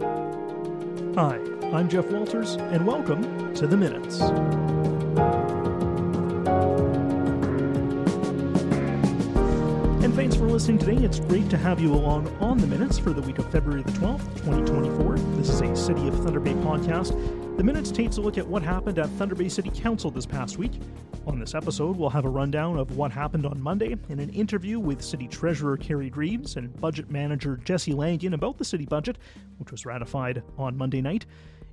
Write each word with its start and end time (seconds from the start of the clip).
Hi, 0.00 1.38
I'm 1.72 1.88
Jeff 1.88 2.06
Walters, 2.06 2.54
and 2.54 2.84
welcome 2.84 3.54
to 3.54 3.66
the 3.66 3.76
Minutes. 3.76 4.20
And 10.02 10.12
thanks 10.14 10.34
for 10.34 10.46
listening 10.46 10.78
today. 10.78 11.04
It's 11.04 11.20
great 11.20 11.48
to 11.50 11.56
have 11.56 11.80
you 11.80 11.94
along 11.94 12.26
on 12.40 12.58
the 12.58 12.66
Minutes 12.66 12.98
for 12.98 13.12
the 13.12 13.22
week 13.22 13.38
of 13.38 13.48
February 13.52 13.82
the 13.82 13.92
12th, 13.92 14.24
2024. 14.38 15.18
This 15.36 15.48
is 15.48 15.60
a 15.60 15.76
City 15.76 16.08
of 16.08 16.16
Thunder 16.24 16.40
Bay 16.40 16.54
podcast. 16.54 17.10
The 17.56 17.62
Minutes 17.62 17.92
takes 17.92 18.16
a 18.16 18.20
look 18.20 18.36
at 18.36 18.46
what 18.46 18.62
happened 18.62 18.98
at 18.98 19.08
Thunder 19.10 19.36
Bay 19.36 19.48
City 19.48 19.70
Council 19.70 20.10
this 20.10 20.26
past 20.26 20.58
week. 20.58 20.72
On 21.26 21.38
this 21.38 21.54
episode, 21.54 21.96
we'll 21.96 22.10
have 22.10 22.26
a 22.26 22.30
rundown 22.30 22.78
of 22.78 22.98
what 22.98 23.10
happened 23.10 23.46
on 23.46 23.58
Monday 23.60 23.96
and 24.10 24.20
an 24.20 24.28
interview 24.28 24.78
with 24.78 25.02
City 25.02 25.26
Treasurer 25.26 25.78
Keri 25.78 26.10
Greaves 26.10 26.56
and 26.56 26.78
Budget 26.80 27.10
Manager 27.10 27.56
Jesse 27.64 27.94
Langen 27.94 28.34
about 28.34 28.58
the 28.58 28.64
city 28.64 28.84
budget, 28.84 29.16
which 29.56 29.70
was 29.70 29.86
ratified 29.86 30.42
on 30.58 30.76
Monday 30.76 31.00
night. 31.00 31.24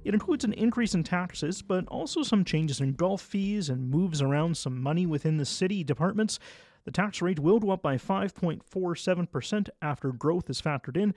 It 0.06 0.14
includes 0.14 0.46
an 0.46 0.54
increase 0.54 0.94
in 0.94 1.04
taxes, 1.04 1.62
but 1.62 1.86
also 1.88 2.24
some 2.24 2.46
changes 2.46 2.80
in 2.80 2.94
golf 2.94 3.22
fees 3.22 3.70
and 3.70 3.90
moves 3.90 4.22
around 4.22 4.56
some 4.56 4.82
money 4.82 5.06
within 5.06 5.36
the 5.36 5.46
city 5.46 5.84
departments. 5.84 6.40
The 6.86 6.92
tax 6.92 7.22
rate 7.22 7.40
will 7.40 7.60
go 7.60 7.72
up 7.72 7.82
by 7.82 7.98
5.47% 7.98 9.70
after 9.82 10.14
growth 10.14 10.50
is 10.50 10.62
factored 10.62 10.96
in. 10.96 11.14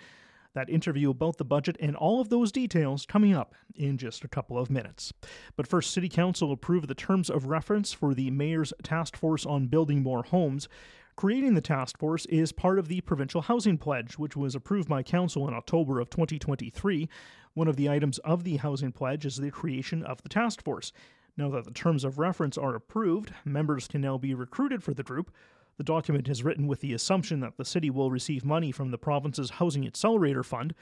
That 0.55 0.71
interview 0.71 1.11
about 1.11 1.39
the 1.39 1.45
budget 1.45 1.77
and 1.81 1.97
all 1.97 2.21
of 2.21 2.29
those 2.29 2.53
details 2.53 3.07
coming 3.07 3.35
up 3.35 3.55
in 3.75 3.99
just 3.99 4.25
a 4.25 4.29
couple 4.29 4.59
of 4.59 4.71
minutes. 4.71 5.13
But 5.57 5.67
first, 5.67 5.91
City 5.91 6.09
Council 6.09 6.53
approved 6.53 6.89
the 6.89 6.95
terms 6.95 7.29
of 7.29 7.47
reference 7.47 7.93
for 7.93 8.15
the 8.15 8.31
Mayor's 8.31 8.73
Task 8.83 9.17
Force 9.17 9.45
on 9.45 9.67
Building 9.67 10.03
More 10.03 10.23
Homes. 10.23 10.69
Creating 11.17 11.55
the 11.55 11.61
task 11.61 11.99
force 11.99 12.27
is 12.27 12.51
part 12.51 12.79
of 12.79 12.89
the 12.89 13.01
Provincial 13.01 13.43
Housing 13.43 13.79
Pledge, 13.79 14.19
which 14.19 14.37
was 14.37 14.55
approved 14.55 14.89
by 14.89 15.03
Council 15.03 15.47
in 15.47 15.55
October 15.55 16.01
of 16.01 16.11
2023. 16.11 17.09
One 17.55 17.69
of 17.69 17.77
the 17.77 17.89
items 17.89 18.19
of 18.19 18.43
the 18.43 18.57
Housing 18.57 18.91
Pledge 18.91 19.25
is 19.25 19.37
the 19.37 19.51
creation 19.51 20.03
of 20.03 20.23
the 20.23 20.29
task 20.29 20.63
force. 20.63 20.93
Now 21.37 21.51
that 21.51 21.65
the 21.65 21.71
terms 21.71 22.05
of 22.05 22.19
reference 22.19 22.59
are 22.59 22.75
approved, 22.75 23.33
members 23.45 23.87
can 23.87 24.01
now 24.01 24.19
be 24.19 24.35
recruited 24.35 24.83
for 24.83 24.93
the 24.93 25.03
group. 25.03 25.33
The 25.77 25.85
document 25.85 26.29
is 26.29 26.45
written 26.45 26.69
with 26.69 26.81
the 26.81 26.93
assumption 26.93 27.41
that 27.41 27.57
the 27.57 27.65
city 27.65 27.91
will 27.91 28.11
receive 28.11 28.45
money 28.45 28.71
from 28.71 28.91
the 28.91 28.99
province's 28.99 29.51
Housing 29.51 29.87
Accelerator 29.87 30.45
Fund. 30.45 30.75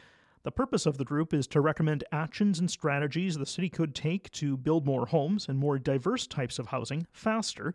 The 0.42 0.50
purpose 0.50 0.84
of 0.84 0.98
the 0.98 1.04
group 1.04 1.32
is 1.32 1.46
to 1.48 1.60
recommend 1.60 2.04
actions 2.12 2.58
and 2.58 2.70
strategies 2.70 3.36
the 3.36 3.46
city 3.46 3.70
could 3.70 3.94
take 3.94 4.30
to 4.32 4.56
build 4.56 4.84
more 4.84 5.06
homes 5.06 5.48
and 5.48 5.58
more 5.58 5.78
diverse 5.78 6.26
types 6.26 6.58
of 6.58 6.66
housing 6.66 7.06
faster. 7.12 7.72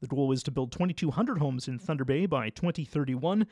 The 0.00 0.08
goal 0.08 0.30
is 0.30 0.42
to 0.42 0.50
build 0.50 0.72
2,200 0.72 1.38
homes 1.38 1.68
in 1.68 1.78
Thunder 1.78 2.04
Bay 2.04 2.26
by 2.26 2.50
2031. 2.50 3.46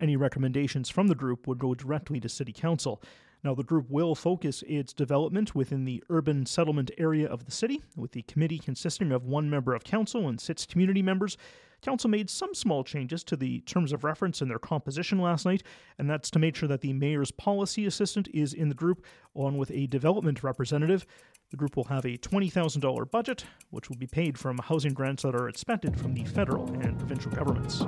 Any 0.00 0.16
recommendations 0.16 0.90
from 0.90 1.06
the 1.06 1.14
group 1.14 1.46
would 1.46 1.58
go 1.58 1.74
directly 1.74 2.20
to 2.20 2.28
City 2.28 2.52
Council. 2.52 3.00
Now, 3.44 3.54
the 3.54 3.62
group 3.62 3.86
will 3.88 4.14
focus 4.14 4.64
its 4.66 4.92
development 4.92 5.54
within 5.54 5.84
the 5.84 6.02
urban 6.10 6.44
settlement 6.44 6.90
area 6.98 7.28
of 7.28 7.44
the 7.44 7.52
city, 7.52 7.82
with 7.96 8.12
the 8.12 8.22
committee 8.22 8.58
consisting 8.58 9.12
of 9.12 9.24
one 9.24 9.48
member 9.48 9.74
of 9.74 9.84
council 9.84 10.28
and 10.28 10.40
six 10.40 10.66
community 10.66 11.02
members. 11.02 11.36
Council 11.80 12.10
made 12.10 12.28
some 12.28 12.54
small 12.54 12.82
changes 12.82 13.22
to 13.22 13.36
the 13.36 13.60
terms 13.60 13.92
of 13.92 14.02
reference 14.02 14.42
in 14.42 14.48
their 14.48 14.58
composition 14.58 15.20
last 15.20 15.46
night, 15.46 15.62
and 15.98 16.10
that's 16.10 16.30
to 16.30 16.40
make 16.40 16.56
sure 16.56 16.68
that 16.68 16.80
the 16.80 16.92
mayor's 16.92 17.30
policy 17.30 17.86
assistant 17.86 18.28
is 18.34 18.52
in 18.52 18.68
the 18.68 18.74
group, 18.74 19.04
along 19.36 19.56
with 19.56 19.70
a 19.70 19.86
development 19.86 20.42
representative. 20.42 21.06
The 21.50 21.56
group 21.56 21.76
will 21.76 21.84
have 21.84 22.04
a 22.04 22.18
$20,000 22.18 23.10
budget, 23.10 23.44
which 23.70 23.88
will 23.88 23.96
be 23.96 24.08
paid 24.08 24.36
from 24.36 24.58
housing 24.58 24.92
grants 24.92 25.22
that 25.22 25.36
are 25.36 25.48
expected 25.48 25.98
from 25.98 26.14
the 26.14 26.24
federal 26.24 26.68
and 26.80 26.98
provincial 26.98 27.30
governments. 27.30 27.84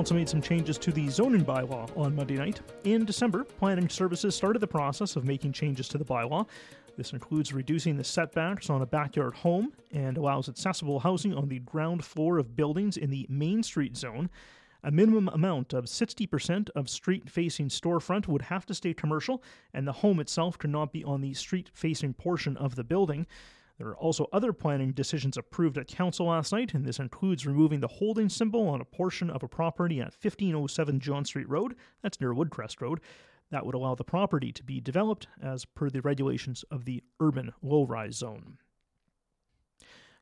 Council 0.00 0.16
made 0.16 0.30
some 0.30 0.40
changes 0.40 0.78
to 0.78 0.92
the 0.92 1.10
zoning 1.10 1.44
bylaw 1.44 1.94
on 1.94 2.16
Monday 2.16 2.36
night. 2.36 2.62
In 2.84 3.04
December, 3.04 3.44
Planning 3.44 3.90
Services 3.90 4.34
started 4.34 4.60
the 4.60 4.66
process 4.66 5.14
of 5.14 5.26
making 5.26 5.52
changes 5.52 5.88
to 5.88 5.98
the 5.98 6.06
bylaw. 6.06 6.48
This 6.96 7.12
includes 7.12 7.52
reducing 7.52 7.98
the 7.98 8.02
setbacks 8.02 8.70
on 8.70 8.80
a 8.80 8.86
backyard 8.86 9.34
home 9.34 9.74
and 9.92 10.16
allows 10.16 10.48
accessible 10.48 11.00
housing 11.00 11.34
on 11.34 11.50
the 11.50 11.58
ground 11.58 12.02
floor 12.02 12.38
of 12.38 12.56
buildings 12.56 12.96
in 12.96 13.10
the 13.10 13.26
Main 13.28 13.62
Street 13.62 13.94
zone. 13.94 14.30
A 14.82 14.90
minimum 14.90 15.28
amount 15.28 15.74
of 15.74 15.84
60% 15.84 16.70
of 16.74 16.88
street 16.88 17.28
facing 17.28 17.68
storefront 17.68 18.26
would 18.26 18.40
have 18.40 18.64
to 18.64 18.74
stay 18.74 18.94
commercial, 18.94 19.42
and 19.74 19.86
the 19.86 19.92
home 19.92 20.18
itself 20.18 20.56
could 20.56 20.70
not 20.70 20.94
be 20.94 21.04
on 21.04 21.20
the 21.20 21.34
street 21.34 21.70
facing 21.74 22.14
portion 22.14 22.56
of 22.56 22.74
the 22.74 22.84
building. 22.84 23.26
There 23.80 23.88
are 23.88 23.96
also 23.96 24.28
other 24.30 24.52
planning 24.52 24.92
decisions 24.92 25.38
approved 25.38 25.78
at 25.78 25.86
Council 25.86 26.26
last 26.26 26.52
night, 26.52 26.74
and 26.74 26.84
this 26.84 26.98
includes 26.98 27.46
removing 27.46 27.80
the 27.80 27.88
holding 27.88 28.28
symbol 28.28 28.68
on 28.68 28.82
a 28.82 28.84
portion 28.84 29.30
of 29.30 29.42
a 29.42 29.48
property 29.48 30.00
at 30.00 30.12
1507 30.12 31.00
John 31.00 31.24
Street 31.24 31.48
Road, 31.48 31.74
that's 32.02 32.20
near 32.20 32.34
Woodcrest 32.34 32.82
Road. 32.82 33.00
That 33.50 33.64
would 33.64 33.74
allow 33.74 33.94
the 33.94 34.04
property 34.04 34.52
to 34.52 34.62
be 34.62 34.82
developed 34.82 35.28
as 35.42 35.64
per 35.64 35.88
the 35.88 36.02
regulations 36.02 36.62
of 36.70 36.84
the 36.84 37.02
urban 37.20 37.54
low 37.62 37.86
rise 37.86 38.16
zone. 38.16 38.58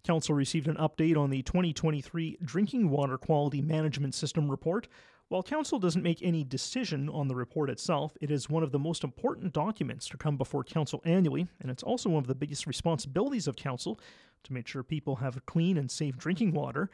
Council 0.04 0.36
received 0.36 0.69
an 0.69 0.76
update 0.76 1.16
on 1.16 1.30
the 1.30 1.42
2023 1.42 2.38
Drinking 2.44 2.90
Water 2.90 3.19
Quality 3.19 3.60
Management 3.60 4.14
System 4.14 4.48
report. 4.48 4.86
While 5.31 5.43
Council 5.43 5.78
doesn't 5.78 6.03
make 6.03 6.22
any 6.22 6.43
decision 6.43 7.11
on 7.11 7.28
the 7.28 7.34
report 7.34 7.69
itself, 7.69 8.16
it 8.19 8.31
is 8.31 8.49
one 8.49 8.62
of 8.62 8.72
the 8.72 8.78
most 8.78 9.05
important 9.05 9.53
documents 9.53 10.09
to 10.09 10.16
come 10.16 10.39
before 10.39 10.65
Council 10.65 11.03
annually, 11.05 11.49
and 11.61 11.71
it's 11.71 11.83
also 11.83 12.09
one 12.09 12.22
of 12.22 12.28
the 12.28 12.34
biggest 12.34 12.66
responsibilities 12.66 13.47
of 13.47 13.55
Council 13.55 14.00
to 14.44 14.55
make 14.55 14.67
sure 14.67 14.83
people 14.83 15.17
have 15.17 15.44
clean 15.44 15.77
and 15.77 15.91
safe 15.91 16.17
drinking 16.17 16.53
water. 16.53 16.88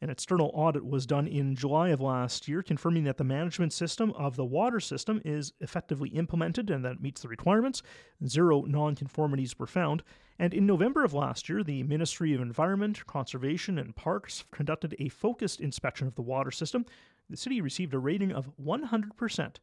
An 0.00 0.08
external 0.08 0.52
audit 0.54 0.86
was 0.86 1.04
done 1.04 1.26
in 1.26 1.56
July 1.56 1.88
of 1.88 2.00
last 2.00 2.46
year, 2.46 2.62
confirming 2.62 3.02
that 3.04 3.16
the 3.16 3.24
management 3.24 3.72
system 3.72 4.12
of 4.12 4.36
the 4.36 4.44
water 4.44 4.78
system 4.78 5.20
is 5.24 5.52
effectively 5.58 6.10
implemented 6.10 6.70
and 6.70 6.84
that 6.84 6.92
it 6.92 7.02
meets 7.02 7.22
the 7.22 7.28
requirements. 7.28 7.82
Zero 8.24 8.62
nonconformities 8.62 9.58
were 9.58 9.66
found. 9.66 10.04
And 10.38 10.54
in 10.54 10.64
November 10.64 11.04
of 11.04 11.12
last 11.12 11.48
year, 11.48 11.64
the 11.64 11.82
Ministry 11.82 12.34
of 12.34 12.40
Environment, 12.40 13.04
Conservation, 13.06 13.78
and 13.78 13.96
Parks 13.96 14.44
conducted 14.52 14.94
a 15.00 15.08
focused 15.08 15.60
inspection 15.60 16.06
of 16.06 16.14
the 16.14 16.22
water 16.22 16.52
system. 16.52 16.86
The 17.30 17.36
city 17.36 17.60
received 17.60 17.94
a 17.94 17.98
rating 17.98 18.32
of 18.32 18.50
100%. 18.60 19.56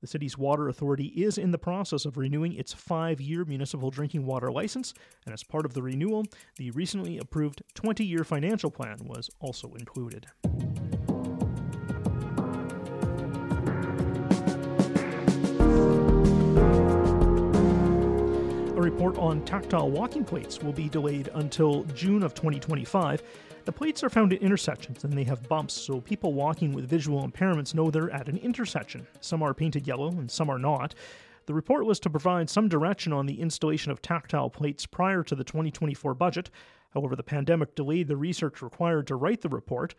The 0.00 0.06
city's 0.06 0.36
water 0.36 0.68
authority 0.68 1.08
is 1.08 1.38
in 1.38 1.52
the 1.52 1.58
process 1.58 2.06
of 2.06 2.16
renewing 2.16 2.54
its 2.54 2.72
five 2.72 3.20
year 3.20 3.44
municipal 3.44 3.90
drinking 3.90 4.24
water 4.24 4.50
license, 4.50 4.94
and 5.26 5.32
as 5.32 5.44
part 5.44 5.66
of 5.66 5.74
the 5.74 5.82
renewal, 5.82 6.24
the 6.56 6.70
recently 6.72 7.18
approved 7.18 7.62
20 7.74 8.04
year 8.04 8.24
financial 8.24 8.70
plan 8.70 8.96
was 9.04 9.30
also 9.40 9.74
included. 9.74 10.26
Report 18.82 19.16
on 19.16 19.44
tactile 19.44 19.90
walking 19.90 20.24
plates 20.24 20.60
will 20.60 20.72
be 20.72 20.88
delayed 20.88 21.28
until 21.34 21.84
June 21.94 22.24
of 22.24 22.34
2025. 22.34 23.22
The 23.64 23.70
plates 23.70 24.02
are 24.02 24.10
found 24.10 24.32
at 24.32 24.42
intersections 24.42 25.04
and 25.04 25.12
they 25.12 25.22
have 25.22 25.48
bumps, 25.48 25.72
so 25.72 26.00
people 26.00 26.32
walking 26.32 26.72
with 26.72 26.88
visual 26.88 27.24
impairments 27.24 27.76
know 27.76 27.92
they're 27.92 28.10
at 28.10 28.28
an 28.28 28.38
intersection. 28.38 29.06
Some 29.20 29.40
are 29.40 29.54
painted 29.54 29.86
yellow 29.86 30.08
and 30.08 30.28
some 30.28 30.50
are 30.50 30.58
not. 30.58 30.96
The 31.46 31.54
report 31.54 31.86
was 31.86 32.00
to 32.00 32.10
provide 32.10 32.50
some 32.50 32.68
direction 32.68 33.12
on 33.12 33.26
the 33.26 33.40
installation 33.40 33.92
of 33.92 34.02
tactile 34.02 34.50
plates 34.50 34.84
prior 34.84 35.22
to 35.22 35.36
the 35.36 35.44
2024 35.44 36.14
budget. 36.14 36.50
However, 36.90 37.14
the 37.14 37.22
pandemic 37.22 37.76
delayed 37.76 38.08
the 38.08 38.16
research 38.16 38.62
required 38.62 39.06
to 39.06 39.14
write 39.14 39.42
the 39.42 39.48
report. 39.48 39.94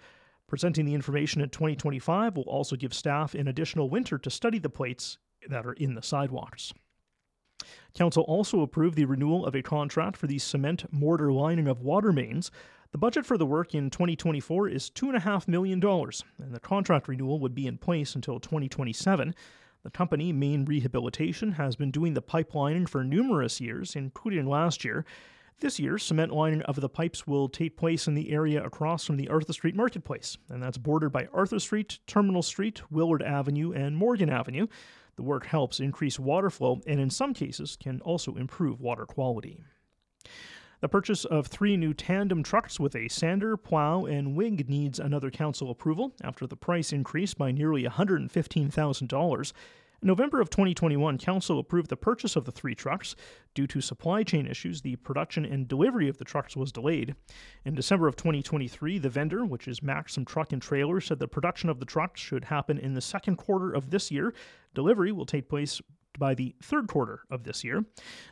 Presenting 0.49 0.83
the 0.83 0.93
information 0.93 1.39
in 1.39 1.49
2025 1.49 2.35
will 2.35 2.43
also 2.43 2.75
give 2.75 2.93
staff 2.93 3.33
an 3.33 3.47
additional 3.47 3.89
winter 3.89 4.17
to 4.17 4.29
study 4.29 4.59
the 4.59 4.69
plates 4.69 5.19
that 5.47 5.65
are 5.65 5.73
in 5.73 5.95
the 5.95 6.03
sidewalks. 6.03 6.73
Council 7.93 8.23
also 8.23 8.61
approved 8.61 8.95
the 8.95 9.05
renewal 9.05 9.45
of 9.45 9.55
a 9.55 9.61
contract 9.61 10.17
for 10.17 10.27
the 10.27 10.39
cement 10.39 10.85
mortar 10.91 11.31
lining 11.31 11.67
of 11.67 11.81
water 11.81 12.11
mains. 12.11 12.51
The 12.91 12.97
budget 12.97 13.25
for 13.25 13.37
the 13.37 13.45
work 13.45 13.73
in 13.73 13.89
2024 13.89 14.69
is 14.69 14.91
$2.5 14.91 15.47
million, 15.47 15.83
and 15.83 16.53
the 16.53 16.59
contract 16.59 17.07
renewal 17.07 17.39
would 17.39 17.55
be 17.55 17.65
in 17.65 17.77
place 17.77 18.15
until 18.15 18.39
2027. 18.39 19.33
The 19.83 19.89
company, 19.89 20.31
Main 20.31 20.63
Rehabilitation, 20.63 21.53
has 21.53 21.75
been 21.75 21.91
doing 21.91 22.13
the 22.13 22.21
pipelining 22.21 22.87
for 22.87 23.03
numerous 23.03 23.59
years, 23.59 23.95
including 23.95 24.45
last 24.45 24.85
year. 24.85 25.05
This 25.59 25.79
year, 25.79 25.97
cement 25.97 26.31
lining 26.31 26.61
of 26.63 26.75
the 26.75 26.89
pipes 26.89 27.25
will 27.25 27.49
take 27.49 27.77
place 27.77 28.07
in 28.07 28.13
the 28.13 28.31
area 28.31 28.63
across 28.63 29.05
from 29.05 29.17
the 29.17 29.29
Arthur 29.29 29.53
Street 29.53 29.75
Marketplace, 29.75 30.37
and 30.49 30.61
that's 30.61 30.77
bordered 30.77 31.11
by 31.11 31.27
Arthur 31.33 31.59
Street, 31.59 31.99
Terminal 32.07 32.43
Street, 32.43 32.81
Willard 32.91 33.21
Avenue, 33.21 33.71
and 33.71 33.97
Morgan 33.97 34.29
Avenue. 34.29 34.67
The 35.15 35.23
work 35.23 35.45
helps 35.45 35.79
increase 35.79 36.19
water 36.19 36.49
flow 36.49 36.81
and, 36.87 36.99
in 36.99 37.09
some 37.09 37.33
cases, 37.33 37.77
can 37.79 38.01
also 38.01 38.35
improve 38.35 38.81
water 38.81 39.05
quality. 39.05 39.61
The 40.81 40.89
purchase 40.89 41.23
of 41.23 41.47
three 41.47 41.77
new 41.77 41.93
tandem 41.93 42.43
trucks 42.43 42.79
with 42.79 42.95
a 42.95 43.07
sander, 43.07 43.55
plow, 43.55 44.05
and 44.05 44.35
wing 44.35 44.63
needs 44.67 44.99
another 44.99 45.31
council 45.31 45.69
approval 45.69 46.13
after 46.21 46.45
the 46.45 46.57
price 46.57 46.91
increased 46.91 47.37
by 47.37 47.51
nearly 47.51 47.83
$115,000. 47.83 49.53
In 50.03 50.07
November 50.07 50.41
of 50.41 50.49
2021, 50.49 51.17
Council 51.17 51.59
approved 51.59 51.89
the 51.89 51.95
purchase 51.95 52.35
of 52.35 52.43
the 52.43 52.51
three 52.51 52.75
trucks. 52.75 53.15
Due 53.53 53.67
to 53.67 53.79
supply 53.79 54.21
chain 54.21 54.45
issues, 54.45 54.81
the 54.81 54.97
production 54.97 55.45
and 55.45 55.65
delivery 55.65 56.09
of 56.09 56.17
the 56.17 56.25
trucks 56.25 56.57
was 56.57 56.73
delayed. 56.73 57.15
In 57.63 57.73
December 57.73 58.09
of 58.09 58.17
2023, 58.17 58.99
the 58.99 59.07
vendor, 59.07 59.45
which 59.45 59.65
is 59.65 59.81
Maxim 59.81 60.25
Truck 60.25 60.51
and 60.51 60.61
Trailer, 60.61 60.99
said 60.99 61.19
the 61.19 61.27
production 61.29 61.69
of 61.69 61.79
the 61.79 61.85
trucks 61.85 62.19
should 62.19 62.43
happen 62.43 62.77
in 62.77 62.95
the 62.95 62.99
second 62.99 63.37
quarter 63.37 63.71
of 63.71 63.91
this 63.91 64.11
year. 64.11 64.33
Delivery 64.73 65.13
will 65.13 65.25
take 65.25 65.47
place 65.47 65.81
by 66.19 66.35
the 66.35 66.53
third 66.61 66.89
quarter 66.89 67.21
of 67.31 67.45
this 67.45 67.63
year. 67.63 67.85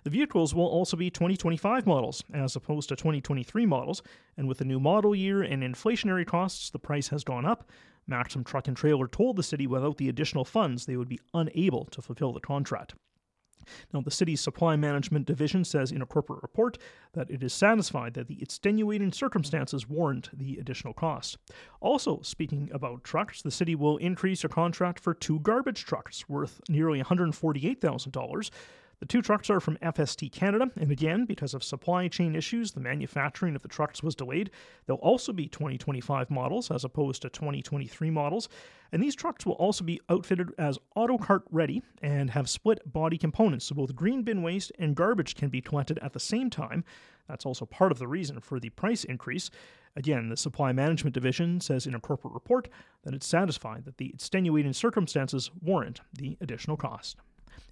The 0.04 0.10
vehicles 0.10 0.54
will 0.54 0.68
also 0.68 0.98
be 0.98 1.10
2025 1.10 1.88
models 1.88 2.22
as 2.34 2.58
opposed 2.58 2.90
to 2.90 2.98
2023 2.98 3.66
models, 3.66 4.04
and 4.36 4.46
with 4.46 4.58
the 4.58 4.66
new 4.66 4.82
model 4.82 5.16
year 5.16 5.42
and 5.42 5.64
inflationary 5.64 6.26
costs, 6.26 6.70
the 6.70 6.80
price 6.80 7.08
has 7.08 7.24
gone 7.24 7.46
up. 7.46 7.70
Maxim 8.08 8.44
Truck 8.44 8.68
and 8.68 8.78
Trailer 8.78 9.08
told 9.08 9.36
the 9.36 9.44
city 9.44 9.68
without 9.68 9.98
the 9.98 10.10
additional 10.10 10.46
funds 10.46 10.86
they 10.86 10.98
would 10.98 11.10
be 11.10 11.20
unable 11.34 11.86
to 11.86 12.02
fulfill 12.02 12.34
the 12.34 12.40
contract. 12.40 12.96
Now, 13.94 14.02
the 14.02 14.12
city's 14.12 14.42
supply 14.42 14.76
management 14.76 15.28
division 15.28 15.64
says 15.64 15.92
in 15.92 16.02
a 16.02 16.06
corporate 16.06 16.42
report 16.42 16.78
that 17.14 17.30
it 17.30 17.44
is 17.44 17.54
satisfied 17.54 18.14
that 18.16 18.28
the 18.28 18.42
extenuating 18.42 19.12
circumstances 19.12 19.88
warrant 19.88 20.30
the 20.34 20.58
additional 20.58 20.94
cost. 20.94 21.38
Also, 21.80 22.22
speaking 22.22 22.70
about 22.74 23.04
trucks, 23.04 23.42
the 23.42 23.52
city 23.52 23.76
will 23.76 23.98
increase 23.98 24.44
a 24.44 24.50
contract 24.50 25.00
for 25.00 25.14
two 25.14 25.40
garbage 25.40 25.86
trucks 25.86 26.28
worth 26.28 26.60
nearly 26.70 27.02
$148,000 27.02 28.50
the 29.02 29.08
two 29.08 29.24
trucks 29.24 29.50
are 29.50 29.60
from 29.60 29.78
FST 29.78 30.32
Canada, 30.32 30.70
and 30.80 30.92
again, 30.92 31.26
because 31.26 31.56
of 31.56 31.64
supply 31.64 32.08
chain 32.08 32.36
issues, 32.36 32.72
the 32.72 32.80
manufacturing 32.80 33.56
of 33.56 33.64
the 33.64 33.68
trucks 33.68 34.04
was 34.04 34.14
delayed. 34.14 34.52
They'll 34.86 34.98
also 34.98 35.34
be 35.34 35.48
2025 35.48 36.30
models 36.30 36.70
as 36.70 36.86
opposed 36.86 37.24
to 37.24 37.30
2023 37.30 38.12
models, 38.12 38.48
and 38.92 39.02
these 39.02 39.16
trucks 39.16 39.44
will 39.44 39.54
also 39.54 39.84
be 39.84 40.00
outfitted 40.08 40.52
as 40.60 40.78
autocart 40.96 41.42
ready 41.50 41.82
and 42.04 42.30
have 42.30 42.48
split 42.48 42.80
body 42.86 43.18
components, 43.18 43.66
so 43.66 43.74
both 43.74 43.96
green 43.96 44.22
bin 44.22 44.44
waste 44.44 44.72
and 44.78 44.96
garbage 44.96 45.34
can 45.34 45.50
be 45.50 45.62
collected 45.62 45.98
at 46.04 46.14
the 46.14 46.20
same 46.20 46.52
time. 46.52 46.84
That's 47.28 47.46
also 47.46 47.66
part 47.66 47.92
of 47.92 47.98
the 47.98 48.08
reason 48.08 48.40
for 48.40 48.60
the 48.60 48.70
price 48.70 49.04
increase. 49.04 49.50
Again, 49.96 50.30
the 50.30 50.38
Supply 50.38 50.74
Management 50.74 51.16
Division 51.16 51.60
says 51.60 51.88
in 51.88 51.96
a 51.96 52.00
corporate 52.00 52.36
report 52.36 52.70
that 53.04 53.16
it's 53.16 53.26
satisfied 53.26 53.86
that 53.86 53.98
the 53.98 54.12
extenuating 54.14 54.74
circumstances 54.74 55.50
warrant 55.60 56.02
the 56.14 56.38
additional 56.40 56.78
cost. 56.78 57.18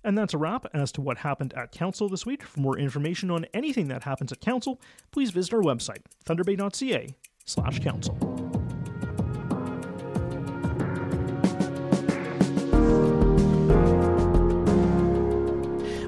And 0.04 0.18
that's 0.18 0.34
a 0.34 0.38
wrap 0.38 0.66
as 0.74 0.92
to 0.94 1.02
what 1.02 1.20
happened 1.20 1.54
at 1.56 1.72
Council 1.72 2.08
this 2.08 2.26
week. 2.26 2.44
For 2.44 2.60
more 2.60 2.78
information 2.78 3.30
on 3.32 3.46
anything 3.54 3.88
that 3.90 4.04
happens 4.04 4.32
at 4.32 4.40
Council, 4.40 4.80
please 5.12 5.32
visit 5.32 5.54
our 5.54 5.62
website, 5.62 6.04
thunderbay.ca 6.26 7.16
slash 7.46 7.80
council. 7.80 8.18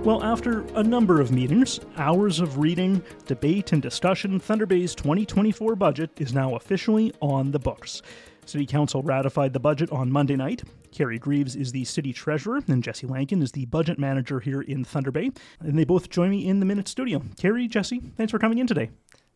Well, 0.03 0.23
after 0.23 0.61
a 0.73 0.81
number 0.81 1.21
of 1.21 1.31
meetings, 1.31 1.79
hours 1.95 2.39
of 2.39 2.57
reading, 2.57 3.03
debate, 3.27 3.71
and 3.71 3.83
discussion, 3.83 4.39
Thunder 4.39 4.65
Bay's 4.65 4.95
2024 4.95 5.75
budget 5.75 6.09
is 6.17 6.33
now 6.33 6.55
officially 6.55 7.13
on 7.21 7.51
the 7.51 7.59
books. 7.59 8.01
City 8.45 8.65
Council 8.65 9.01
ratified 9.01 9.53
the 9.53 9.59
budget 9.59 9.91
on 9.91 10.11
Monday 10.11 10.35
night. 10.35 10.63
Keri 10.91 11.19
Greaves 11.19 11.55
is 11.55 11.71
the 11.71 11.85
city 11.85 12.11
treasurer, 12.11 12.61
and 12.67 12.83
Jesse 12.83 13.07
Langen 13.07 13.41
is 13.41 13.51
the 13.51 13.65
budget 13.65 13.97
manager 13.97 14.39
here 14.39 14.61
in 14.61 14.83
Thunder 14.83 15.11
Bay. 15.11 15.31
And 15.59 15.77
they 15.77 15.85
both 15.85 16.09
join 16.09 16.29
me 16.29 16.47
in 16.47 16.59
the 16.59 16.65
Minute 16.65 16.88
Studio. 16.88 17.21
Keri, 17.38 17.67
Jesse, 17.67 18.01
thanks 18.17 18.31
for 18.31 18.39
coming 18.39 18.57
in 18.57 18.67
today. 18.67 18.89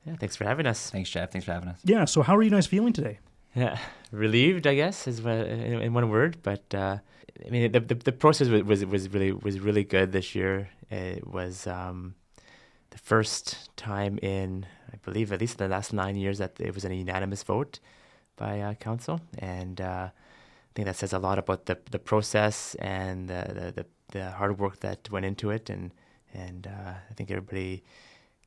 Yeah, 0.06 0.16
thanks 0.18 0.36
for 0.36 0.44
having 0.44 0.66
us. 0.66 0.90
Thanks, 0.90 1.10
Jeff. 1.10 1.32
Thanks 1.32 1.46
for 1.46 1.54
having 1.54 1.70
us. 1.70 1.80
Yeah, 1.84 2.06
so 2.06 2.22
how 2.22 2.36
are 2.36 2.44
you 2.44 2.52
guys 2.52 2.68
feeling 2.68 2.94
today? 2.94 3.20
Yeah, 3.56 3.78
relieved, 4.12 4.68
I 4.68 4.76
guess, 4.76 5.08
is 5.08 5.20
in 5.20 5.94
one 5.94 6.10
word. 6.10 6.38
But 6.44 6.74
uh, 6.76 6.98
I 7.46 7.50
mean, 7.50 7.72
the, 7.72 7.80
the, 7.80 7.96
the 7.96 8.12
process 8.12 8.50
was, 8.50 8.64
was 8.64 8.86
was 8.86 9.14
really 9.14 9.32
was 9.32 9.60
really 9.60 9.84
good 9.84 10.12
this 10.12 10.36
year. 10.36 10.70
It 10.92 11.26
was 11.26 11.66
um, 11.66 12.16
the 12.92 12.98
first 12.98 13.76
time 13.76 14.20
in, 14.22 14.66
I 14.94 14.98
believe, 14.98 15.32
at 15.32 15.42
least 15.42 15.58
the 15.58 15.68
last 15.68 15.94
nine 15.94 16.16
years 16.16 16.38
that 16.38 16.60
it 16.60 16.74
was 16.76 16.86
a 16.86 16.94
unanimous 16.94 17.44
vote 17.44 17.80
by 18.36 18.62
uh, 18.62 18.74
council, 18.76 19.22
and 19.40 19.80
uh, 19.82 20.10
I 20.10 20.72
think 20.74 20.86
that 20.88 20.96
says 20.96 21.14
a 21.14 21.20
lot 21.20 21.40
about 21.40 21.66
the 21.66 21.78
the 21.92 22.00
process 22.00 22.76
and 22.76 23.28
the 23.28 23.44
the, 23.48 23.72
the, 23.72 23.86
the 24.12 24.32
hard 24.32 24.60
work 24.60 24.80
that 24.82 25.10
went 25.12 25.26
into 25.26 25.50
it, 25.52 25.70
and 25.70 25.92
and 26.34 26.68
uh, 26.68 26.94
I 27.10 27.14
think 27.14 27.32
everybody 27.32 27.84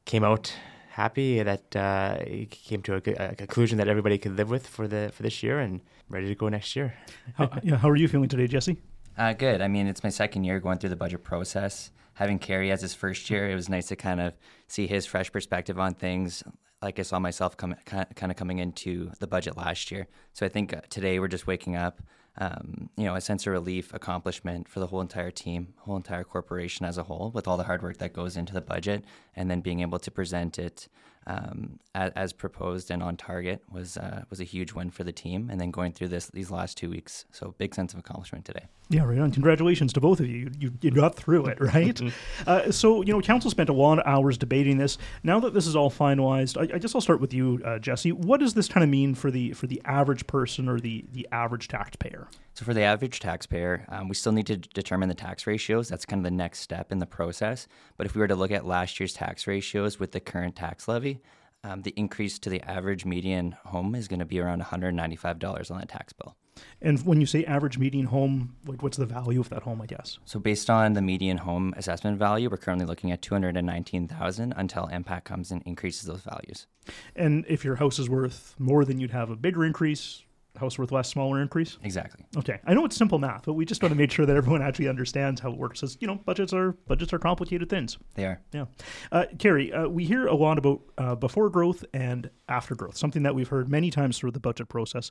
came 0.05 0.25
out 0.25 0.53
happy 0.91 1.43
that 1.43 1.77
uh, 1.77 2.17
it 2.21 2.51
came 2.51 2.83
to 2.83 2.95
a, 2.95 3.31
a, 3.31 3.35
conclusion 3.37 3.79
that 3.79 3.89
everybody 3.89 4.19
could 4.19 4.37
live 4.37 4.51
with 4.51 4.67
for 4.67 4.89
the 4.89 5.11
for 5.15 5.23
this 5.23 5.43
year 5.43 5.61
and 5.61 5.81
ready 6.09 6.27
to 6.27 6.35
go 6.35 6.49
next 6.49 6.75
year. 6.75 6.95
how, 7.37 7.49
yeah, 7.63 7.77
how 7.77 7.89
are 7.89 7.97
you 7.97 8.09
feeling 8.09 8.29
today, 8.29 8.47
Jesse? 8.47 8.77
Uh, 9.17 9.33
good. 9.33 9.61
I 9.61 9.69
mean, 9.69 9.87
it's 9.87 10.03
my 10.03 10.11
second 10.11 10.45
year 10.45 10.61
going 10.61 10.79
through 10.79 10.91
the 10.91 10.97
budget 10.97 11.23
process. 11.25 11.91
Having 12.15 12.41
Keri 12.41 12.73
as 12.73 12.83
his 12.83 12.95
first 12.95 13.31
year, 13.31 13.49
it 13.49 13.55
was 13.55 13.69
nice 13.69 13.87
to 13.87 13.97
kind 13.97 14.21
of 14.21 14.35
see 14.67 14.87
his 14.89 15.07
fresh 15.07 15.31
perspective 15.31 15.79
on 15.79 15.95
things 15.95 16.43
like 16.83 16.99
I 16.99 17.03
saw 17.03 17.19
myself 17.19 17.57
come, 17.57 17.75
kind 17.85 18.31
of 18.31 18.37
coming 18.37 18.59
into 18.59 19.11
the 19.19 19.27
budget 19.27 19.57
last 19.57 19.91
year. 19.91 20.07
So 20.33 20.47
I 20.47 20.49
think 20.49 20.73
uh, 20.73 20.81
today 20.89 21.19
we're 21.19 21.29
just 21.29 21.47
waking 21.47 21.75
up, 21.77 22.03
um, 22.39 22.89
you 22.97 23.05
know, 23.05 23.17
a 23.17 23.21
sense 23.21 23.47
of 23.47 23.53
relief, 23.53 23.93
accomplishment 23.93 24.69
for 24.69 24.79
the 24.79 24.87
whole 24.87 25.01
entire 25.01 25.33
team, 25.33 25.75
whole 25.79 25.97
entire 25.97 26.25
corporation 26.25 26.87
as 26.87 26.97
a 26.97 27.03
whole, 27.03 27.33
with 27.35 27.49
all 27.49 27.57
the 27.57 27.65
hard 27.65 27.83
work 27.83 27.99
that 27.99 28.13
goes 28.13 28.37
into 28.37 28.53
the 28.53 28.61
budget, 28.61 29.05
and 29.35 29.51
then 29.51 29.61
being 29.61 29.81
able 29.81 29.99
to 29.99 30.11
present 30.11 30.59
it 30.59 30.89
um, 31.29 31.79
as, 31.95 32.11
as, 32.17 32.33
proposed 32.33 32.91
and 32.91 33.03
on 33.03 33.17
target 33.17 33.63
was 33.71 33.99
uh, 33.99 34.25
was 34.31 34.41
a 34.41 34.45
huge 34.45 34.73
win 34.73 34.91
for 34.91 35.05
the 35.05 35.13
team. 35.13 35.51
And 35.51 35.61
then 35.61 35.71
going 35.71 35.93
through 35.93 36.09
this 36.09 36.29
these 36.29 36.51
last 36.51 36.79
two 36.79 36.89
weeks, 36.89 37.27
so 37.33 37.55
big 37.59 37.75
sense 37.75 37.93
of 37.93 38.01
accomplishment 38.01 38.47
today. 38.47 38.67
Yeah, 38.89 39.05
right 39.05 39.19
on. 39.19 39.31
Congratulations 39.31 39.93
to 39.93 40.01
both 40.01 40.21
of 40.21 40.27
you. 40.27 40.51
You, 40.59 40.73
you 40.81 40.91
got 40.91 41.15
through 41.15 41.47
it, 41.47 41.61
right? 41.61 42.01
uh, 42.47 42.71
so 42.71 43.03
you 43.03 43.13
know, 43.13 43.21
council 43.21 43.51
spent 43.51 43.69
a 43.69 43.75
lot 43.75 43.99
of 43.99 44.07
hours 44.07 44.39
debating 44.39 44.79
this. 44.79 44.97
Now 45.23 45.39
that 45.41 45.53
this 45.53 45.67
is 45.67 45.77
all 45.77 45.91
finalized, 45.91 46.57
I, 46.57 46.75
I 46.75 46.79
guess 46.79 46.95
I'll 46.95 47.03
start 47.03 47.21
with 47.21 47.35
you, 47.35 47.61
uh, 47.65 47.79
Jesse. 47.79 48.13
What 48.13 48.41
does 48.41 48.55
this 48.55 48.69
kind 48.69 48.83
of 48.83 48.89
mean 48.89 49.15
for 49.15 49.31
the 49.31 49.53
for 49.53 49.67
the 49.67 49.83
average 49.85 50.27
person 50.27 50.69
or 50.69 50.81
the 50.81 51.05
the 51.13 51.29
average 51.31 51.69
taxpayer? 51.69 52.29
So 52.59 52.65
for 52.65 52.75
the 52.75 52.83
average 52.83 53.21
taxpayer, 53.21 53.87
um, 53.89 54.09
we 54.09 54.17
still 54.17 54.33
need 54.33 54.49
to 54.49 54.57
determine 54.57 55.09
the 55.09 55.15
tax 55.15 55.47
ratios. 55.47 55.89
That's 55.89 56.05
kind 56.05 56.19
of 56.19 56.25
the 56.25 56.37
next 56.37 56.59
step 56.59 56.91
in 56.91 56.99
the 56.99 57.07
process. 57.07 57.69
But 57.97 58.07
if 58.07 58.17
we 58.17 58.21
were 58.21 58.27
to 58.27 58.35
look 58.35 58.51
at 58.51 58.67
last 58.67 58.99
year's 58.99 59.13
tax 59.13 59.47
ratios 59.47 60.01
with 60.01 60.11
the 60.11 60.19
current 60.19 60.57
tax 60.57 60.89
levy, 60.89 61.18
um, 61.65 61.83
the 61.83 61.91
increase 61.97 62.39
to 62.41 62.51
the 62.51 62.63
average 62.63 63.05
median 63.05 63.53
home 63.65 63.95
is 63.95 64.09
going 64.09 64.21
to 64.21 64.25
be 64.25 64.41
around 64.41 64.63
$195 64.63 65.71
on 65.71 65.79
that 65.79 65.89
tax 65.89 66.13
bill. 66.13 66.37
And 66.81 67.05
when 67.05 67.21
you 67.21 67.27
say 67.27 67.45
average 67.45 67.79
median 67.79 68.07
home, 68.07 68.57
like 68.67 68.83
what's 68.83 68.97
the 68.97 69.07
value 69.07 69.41
of 69.41 69.49
that 69.51 69.63
home, 69.63 69.81
I 69.81 69.87
guess? 69.87 70.19
So 70.25 70.39
based 70.39 70.69
on 70.71 70.95
the 70.95 71.03
median 71.03 71.39
home 71.39 71.75
assessment 71.77 72.19
value, 72.19 72.51
we're 72.51 72.57
currently 72.57 72.87
looking 72.87 73.13
at 73.13 73.23
219,000 73.23 74.55
until 74.57 74.89
MPAC 74.89 75.25
comes 75.25 75.51
and 75.51 75.63
increases 75.63 76.07
those 76.07 76.23
values. 76.23 76.67
And 77.15 77.45
if 77.49 77.65
your 77.65 77.77
house 77.77 77.99
is 77.99 78.09
worth 78.09 78.55
more 78.59 78.85
than 78.85 78.99
you'd 78.99 79.11
have 79.11 79.31
a 79.31 79.37
bigger 79.37 79.65
increase, 79.65 80.23
house 80.57 80.79
worth 80.79 80.93
less, 80.93 81.09
smaller 81.09 81.41
increase? 81.41 81.79
Exactly. 81.83 82.25
Okay. 82.37 82.59
I 82.67 82.75
know 82.75 82.85
it's 82.85 82.97
simple 82.97 83.19
math, 83.19 83.45
but 83.47 83.55
we 83.55 83.65
just 83.65 83.83
want 83.83 83.93
to 83.93 83.99
make 83.99 84.11
sure 84.11 84.27
that 84.27 84.37
everyone 84.37 84.63
actually 84.63 84.89
understands 84.89 85.41
how 85.41 85.51
it 85.51 85.57
works. 85.57 85.83
As 85.83 85.97
you 86.01 86.07
know, 86.07 86.17
budgets 86.17 86.53
are 86.53 86.73
budgets 86.87 87.13
are 87.13 87.19
complicated 87.19 87.69
things. 87.69 87.99
They 88.15 88.25
are. 88.25 88.41
Yeah. 88.53 88.67
Uh, 89.13 89.27
Keri, 89.39 89.73
uh, 89.73 89.89
we 89.89 90.05
hear 90.05 90.27
a 90.27 90.35
lot 90.35 90.59
about 90.59 90.81
uh, 90.99 91.15
before 91.15 91.51
growth 91.51 91.85
and 91.95 92.31
after 92.49 92.75
growth, 92.75 92.97
something 92.97 93.23
that 93.23 93.35
we've 93.35 93.49
heard 93.49 93.69
many 93.69 93.91
times 93.91 94.19
through 94.19 94.33
the 94.33 94.41
budget 94.41 94.69
process. 94.69 95.11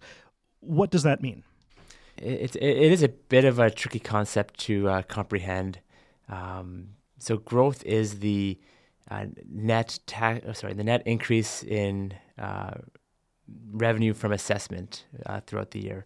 What 0.59 0.91
does 0.91 1.03
that 1.03 1.21
mean? 1.21 1.43
It, 2.17 2.55
it, 2.55 2.63
it 2.63 2.91
is 2.91 3.03
a 3.03 3.09
bit 3.09 3.45
of 3.45 3.59
a 3.59 3.69
tricky 3.69 3.99
concept 3.99 4.59
to 4.61 4.89
uh, 4.89 5.01
comprehend. 5.03 5.79
Um, 6.29 6.89
so 7.19 7.37
growth 7.37 7.83
is 7.85 8.19
the 8.19 8.59
uh, 9.09 9.25
net 9.49 9.99
tax, 10.05 10.45
oh, 10.47 10.53
sorry, 10.53 10.73
the 10.73 10.83
net 10.83 11.03
increase 11.05 11.63
in 11.63 12.13
uh, 12.37 12.71
revenue 13.71 14.13
from 14.13 14.31
assessment 14.31 15.05
uh, 15.25 15.41
throughout 15.41 15.71
the 15.71 15.83
year. 15.83 16.05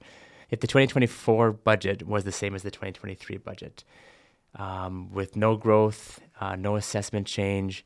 If 0.50 0.60
the 0.60 0.68
2024 0.68 1.52
budget 1.54 2.06
was 2.06 2.24
the 2.24 2.32
same 2.32 2.56
as 2.56 2.64
the 2.64 2.72
2023 2.72 3.38
budget, 3.38 3.84
um, 4.56 5.12
with 5.12 5.36
no 5.36 5.56
growth, 5.56 6.20
uh, 6.40 6.56
no 6.56 6.76
assessment 6.76 7.26
change, 7.26 7.86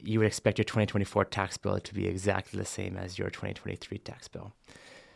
you 0.00 0.18
would 0.18 0.26
expect 0.26 0.58
your 0.58 0.64
2024 0.64 1.24
tax 1.26 1.56
bill 1.56 1.78
to 1.78 1.94
be 1.94 2.06
exactly 2.06 2.58
the 2.58 2.66
same 2.66 2.96
as 2.96 3.18
your 3.18 3.30
2023 3.30 3.98
tax 3.98 4.26
bill. 4.28 4.52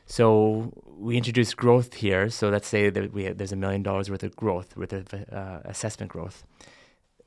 So 0.06 0.72
we 0.86 1.16
introduced 1.16 1.56
growth 1.56 1.94
here. 1.94 2.30
So 2.30 2.48
let's 2.48 2.66
say 2.68 2.90
that 2.90 3.12
we 3.12 3.24
have, 3.24 3.38
there's 3.38 3.52
a 3.52 3.56
million 3.56 3.82
dollars 3.82 4.10
worth 4.10 4.22
of 4.22 4.34
growth, 4.36 4.76
worth 4.76 4.92
of 4.92 5.14
uh, 5.14 5.60
assessment 5.64 6.10
growth. 6.10 6.44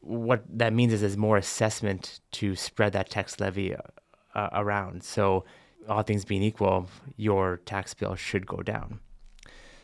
What 0.02 0.44
that 0.50 0.74
means 0.74 0.92
is 0.92 1.02
there's 1.02 1.16
more 1.16 1.38
assessment 1.38 2.20
to 2.34 2.56
spread 2.56 2.92
that 2.94 3.10
tax 3.10 3.40
levy 3.40 3.74
uh, 3.74 4.50
around. 4.52 5.04
So 5.04 5.46
all 5.88 6.04
things 6.04 6.26
being 6.26 6.44
equal, 6.44 6.90
your 7.18 7.58
tax 7.58 7.94
bill 7.94 8.16
should 8.16 8.46
go 8.46 8.58
down. 8.58 9.00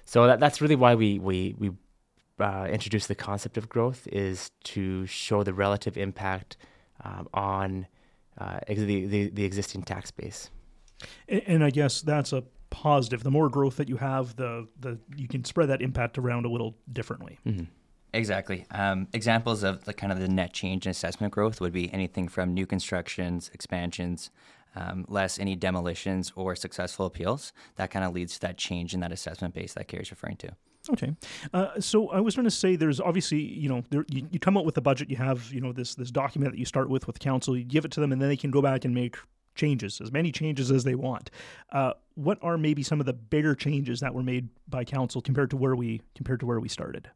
So 0.05 0.27
that, 0.27 0.39
that's 0.39 0.61
really 0.61 0.75
why 0.75 0.95
we 0.95 1.19
we 1.19 1.55
we 1.57 1.71
uh, 2.39 2.67
introduced 2.71 3.07
the 3.07 3.15
concept 3.15 3.57
of 3.57 3.69
growth 3.69 4.07
is 4.11 4.51
to 4.63 5.05
show 5.05 5.43
the 5.43 5.53
relative 5.53 5.97
impact 5.97 6.57
um, 7.03 7.27
on 7.33 7.87
uh, 8.37 8.59
the, 8.67 9.05
the, 9.05 9.29
the 9.29 9.43
existing 9.43 9.83
tax 9.83 10.11
base. 10.11 10.49
And, 11.27 11.41
and, 11.45 11.63
I 11.63 11.69
guess 11.69 12.01
that's 12.01 12.33
a 12.33 12.43
positive. 12.69 13.23
The 13.23 13.31
more 13.31 13.49
growth 13.49 13.77
that 13.77 13.89
you 13.89 13.97
have, 13.97 14.35
the 14.35 14.67
the 14.79 14.97
you 15.15 15.27
can 15.27 15.43
spread 15.43 15.69
that 15.69 15.81
impact 15.81 16.17
around 16.17 16.45
a 16.45 16.49
little 16.49 16.75
differently. 16.91 17.39
Mm-hmm. 17.45 17.65
Exactly. 18.13 18.65
Um, 18.71 19.07
examples 19.13 19.63
of 19.63 19.85
the 19.85 19.93
kind 19.93 20.11
of 20.11 20.19
the 20.19 20.27
net 20.27 20.51
change 20.53 20.85
in 20.85 20.91
assessment 20.91 21.31
growth 21.31 21.61
would 21.61 21.73
be 21.73 21.93
anything 21.93 22.27
from 22.27 22.53
new 22.53 22.65
constructions, 22.65 23.51
expansions, 23.53 24.31
um, 24.75 25.05
less 25.07 25.39
any 25.39 25.55
demolitions 25.55 26.31
or 26.35 26.55
successful 26.55 27.05
appeals. 27.05 27.53
That 27.75 27.91
kind 27.91 28.05
of 28.05 28.13
leads 28.13 28.33
to 28.35 28.41
that 28.41 28.57
change 28.57 28.93
in 28.93 28.99
that 29.01 29.11
assessment 29.11 29.53
base 29.53 29.73
that 29.73 29.87
Keri's 29.87 30.11
referring 30.11 30.37
to. 30.37 30.55
Okay, 30.91 31.13
uh, 31.53 31.79
so 31.79 32.09
I 32.09 32.19
was 32.21 32.35
going 32.35 32.45
to 32.45 32.51
say 32.51 32.75
there's 32.75 33.01
obviously 33.01 33.39
you 33.39 33.67
know 33.69 33.83
there, 33.89 34.05
you, 34.07 34.27
you 34.31 34.39
come 34.39 34.57
up 34.57 34.65
with 34.65 34.77
a 34.77 34.81
budget, 34.81 35.09
you 35.09 35.17
have 35.17 35.51
you 35.51 35.61
know 35.61 35.73
this 35.73 35.95
this 35.95 36.09
document 36.09 36.53
that 36.53 36.59
you 36.59 36.65
start 36.65 36.89
with 36.89 37.05
with 37.05 37.19
council, 37.19 37.57
you 37.57 37.63
give 37.63 37.85
it 37.85 37.91
to 37.91 37.99
them, 37.99 38.11
and 38.11 38.21
then 38.21 38.29
they 38.29 38.37
can 38.37 38.49
go 38.49 38.61
back 38.61 38.85
and 38.85 38.93
make 38.93 39.17
changes, 39.55 39.99
as 39.99 40.11
many 40.11 40.31
changes 40.31 40.71
as 40.71 40.85
they 40.85 40.95
want. 40.95 41.29
Uh, 41.71 41.93
what 42.15 42.37
are 42.41 42.57
maybe 42.57 42.81
some 42.81 42.99
of 42.99 43.05
the 43.05 43.13
bigger 43.13 43.53
changes 43.53 43.99
that 43.99 44.13
were 44.13 44.23
made 44.23 44.47
by 44.67 44.83
council 44.83 45.21
compared 45.21 45.49
to 45.49 45.57
where 45.57 45.75
we 45.75 46.01
compared 46.15 46.39
to 46.39 46.45
where 46.45 46.59
we 46.59 46.69
started? 46.69 47.09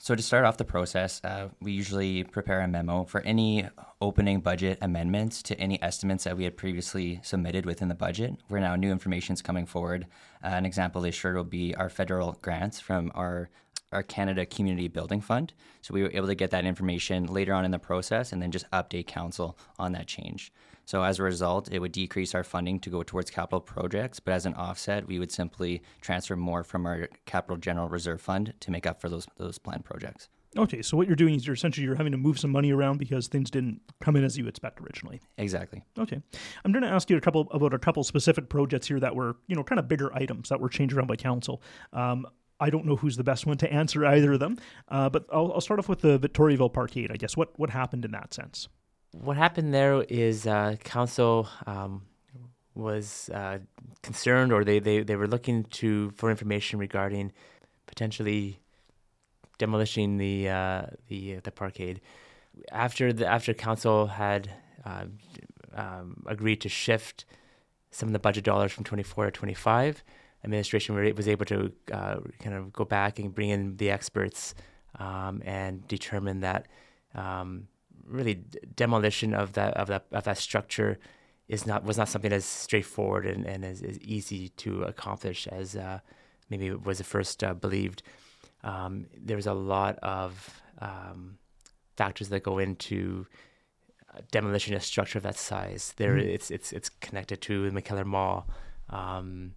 So 0.00 0.14
to 0.14 0.22
start 0.22 0.44
off 0.44 0.56
the 0.56 0.64
process, 0.64 1.20
uh, 1.24 1.48
we 1.60 1.72
usually 1.72 2.22
prepare 2.22 2.60
a 2.60 2.68
memo 2.68 3.04
for 3.04 3.20
any 3.22 3.68
opening 4.00 4.40
budget 4.40 4.78
amendments 4.80 5.42
to 5.42 5.58
any 5.58 5.82
estimates 5.82 6.22
that 6.22 6.36
we 6.36 6.44
had 6.44 6.56
previously 6.56 7.18
submitted 7.24 7.66
within 7.66 7.88
the 7.88 7.96
budget. 7.96 8.36
Where 8.46 8.60
now 8.60 8.76
new 8.76 8.92
information 8.92 9.34
is 9.34 9.42
coming 9.42 9.66
forward. 9.66 10.06
Uh, 10.42 10.48
an 10.48 10.64
example 10.64 11.02
this 11.02 11.22
year 11.24 11.34
will 11.34 11.42
be 11.42 11.74
our 11.74 11.88
federal 11.88 12.38
grants 12.42 12.78
from 12.78 13.10
our 13.16 13.50
our 13.92 14.02
Canada 14.02 14.44
Community 14.46 14.88
Building 14.88 15.20
Fund. 15.20 15.52
So 15.80 15.94
we 15.94 16.02
were 16.02 16.10
able 16.12 16.26
to 16.26 16.34
get 16.34 16.50
that 16.50 16.64
information 16.64 17.26
later 17.26 17.54
on 17.54 17.64
in 17.64 17.70
the 17.70 17.78
process 17.78 18.32
and 18.32 18.42
then 18.42 18.50
just 18.50 18.70
update 18.70 19.06
council 19.06 19.58
on 19.78 19.92
that 19.92 20.06
change. 20.06 20.52
So 20.84 21.02
as 21.02 21.18
a 21.18 21.22
result, 21.22 21.68
it 21.70 21.80
would 21.80 21.92
decrease 21.92 22.34
our 22.34 22.42
funding 22.42 22.80
to 22.80 22.88
go 22.90 23.02
towards 23.02 23.30
capital 23.30 23.60
projects, 23.60 24.20
but 24.20 24.32
as 24.32 24.46
an 24.46 24.54
offset, 24.54 25.06
we 25.06 25.18
would 25.18 25.30
simply 25.30 25.82
transfer 26.00 26.34
more 26.34 26.64
from 26.64 26.86
our 26.86 27.10
capital 27.26 27.58
general 27.58 27.88
reserve 27.88 28.22
fund 28.22 28.54
to 28.60 28.70
make 28.70 28.86
up 28.86 29.00
for 29.00 29.10
those 29.10 29.26
those 29.36 29.58
planned 29.58 29.84
projects. 29.84 30.30
Okay, 30.56 30.80
so 30.80 30.96
what 30.96 31.06
you're 31.06 31.16
doing 31.16 31.34
is 31.34 31.46
you're 31.46 31.54
essentially 31.54 31.84
you're 31.84 31.94
having 31.94 32.12
to 32.12 32.18
move 32.18 32.38
some 32.38 32.50
money 32.50 32.72
around 32.72 32.96
because 32.96 33.28
things 33.28 33.50
didn't 33.50 33.82
come 34.00 34.16
in 34.16 34.24
as 34.24 34.38
you 34.38 34.48
expect 34.48 34.80
originally. 34.80 35.20
Exactly. 35.36 35.82
Okay, 35.98 36.20
I'm 36.64 36.72
going 36.72 36.82
to 36.82 36.88
ask 36.88 37.10
you 37.10 37.18
a 37.18 37.20
couple 37.20 37.48
about 37.50 37.74
a 37.74 37.78
couple 37.78 38.02
specific 38.02 38.48
projects 38.48 38.88
here 38.88 38.98
that 38.98 39.14
were 39.14 39.36
you 39.46 39.56
know 39.56 39.62
kind 39.62 39.78
of 39.78 39.88
bigger 39.88 40.14
items 40.16 40.48
that 40.48 40.58
were 40.58 40.70
changed 40.70 40.96
around 40.96 41.06
by 41.06 41.16
council. 41.16 41.60
Um, 41.92 42.26
I 42.60 42.70
don't 42.70 42.86
know 42.86 42.96
who's 42.96 43.16
the 43.16 43.24
best 43.24 43.46
one 43.46 43.56
to 43.58 43.72
answer 43.72 44.04
either 44.04 44.32
of 44.32 44.40
them, 44.40 44.58
uh, 44.88 45.08
but 45.08 45.26
I'll, 45.32 45.52
I'll, 45.52 45.60
start 45.60 45.78
off 45.78 45.88
with 45.88 46.00
the 46.00 46.18
Victoriaville 46.18 46.72
Parkade. 46.72 47.12
I 47.12 47.16
guess 47.16 47.36
what 47.36 47.58
what 47.58 47.70
happened 47.70 48.04
in 48.04 48.10
that 48.12 48.34
sense 48.34 48.68
what 49.12 49.36
happened 49.36 49.72
there 49.72 50.02
is 50.02 50.46
uh, 50.46 50.76
council 50.84 51.48
um, 51.66 52.02
was 52.74 53.30
uh, 53.34 53.58
concerned, 54.02 54.52
or 54.52 54.64
they, 54.64 54.78
they, 54.78 55.02
they 55.02 55.16
were 55.16 55.26
looking 55.26 55.64
to 55.64 56.10
for 56.10 56.30
information 56.30 56.78
regarding 56.78 57.32
potentially 57.86 58.60
demolishing 59.58 60.18
the 60.18 60.48
uh, 60.48 60.82
the 61.08 61.36
the 61.36 61.50
parkade. 61.50 62.00
After 62.70 63.12
the 63.12 63.26
after 63.26 63.54
council 63.54 64.06
had 64.06 64.50
uh, 64.84 65.06
um, 65.74 66.22
agreed 66.26 66.60
to 66.62 66.68
shift 66.68 67.24
some 67.90 68.08
of 68.08 68.12
the 68.12 68.18
budget 68.18 68.44
dollars 68.44 68.72
from 68.72 68.84
24 68.84 69.26
to 69.26 69.30
25, 69.30 70.04
administration 70.48 70.94
was 71.14 71.28
able 71.28 71.44
to 71.46 71.72
uh, 71.92 72.16
kind 72.40 72.56
of 72.56 72.72
go 72.72 72.84
back 72.84 73.18
and 73.18 73.34
bring 73.34 73.50
in 73.50 73.76
the 73.76 73.90
experts 73.90 74.54
um, 74.98 75.42
and 75.44 75.86
determine 75.88 76.40
that. 76.40 76.66
Um, 77.14 77.68
really 78.06 78.42
demolition 78.74 79.34
of 79.34 79.52
that 79.52 79.74
of 79.74 79.88
that 79.88 80.06
of 80.12 80.24
that 80.24 80.38
structure 80.38 80.98
is 81.48 81.66
not 81.66 81.84
was 81.84 81.98
not 81.98 82.08
something 82.08 82.32
as 82.32 82.44
straightforward 82.44 83.26
and, 83.26 83.44
and 83.46 83.64
as, 83.64 83.82
as 83.82 83.98
easy 84.00 84.48
to 84.50 84.82
accomplish 84.82 85.46
as 85.48 85.76
uh, 85.76 85.98
maybe 86.50 86.70
was 86.70 87.00
at 87.00 87.06
first 87.06 87.42
uh, 87.44 87.54
believed. 87.54 88.02
Um, 88.64 89.06
there's 89.16 89.46
a 89.46 89.54
lot 89.54 89.98
of 90.02 90.60
um, 90.80 91.38
factors 91.96 92.28
that 92.30 92.42
go 92.42 92.58
into 92.58 93.26
uh, 94.14 94.20
demolition 94.30 94.74
of 94.74 94.82
a 94.82 94.84
structure 94.84 95.18
of 95.18 95.22
that 95.22 95.36
size. 95.36 95.94
There, 95.96 96.14
mm. 96.14 96.22
it's 96.22 96.50
it's 96.50 96.72
it's 96.72 96.88
connected 96.88 97.40
to 97.42 97.70
the 97.70 97.80
McKellar 97.80 98.04
Mall. 98.04 98.48
Um, 98.90 99.52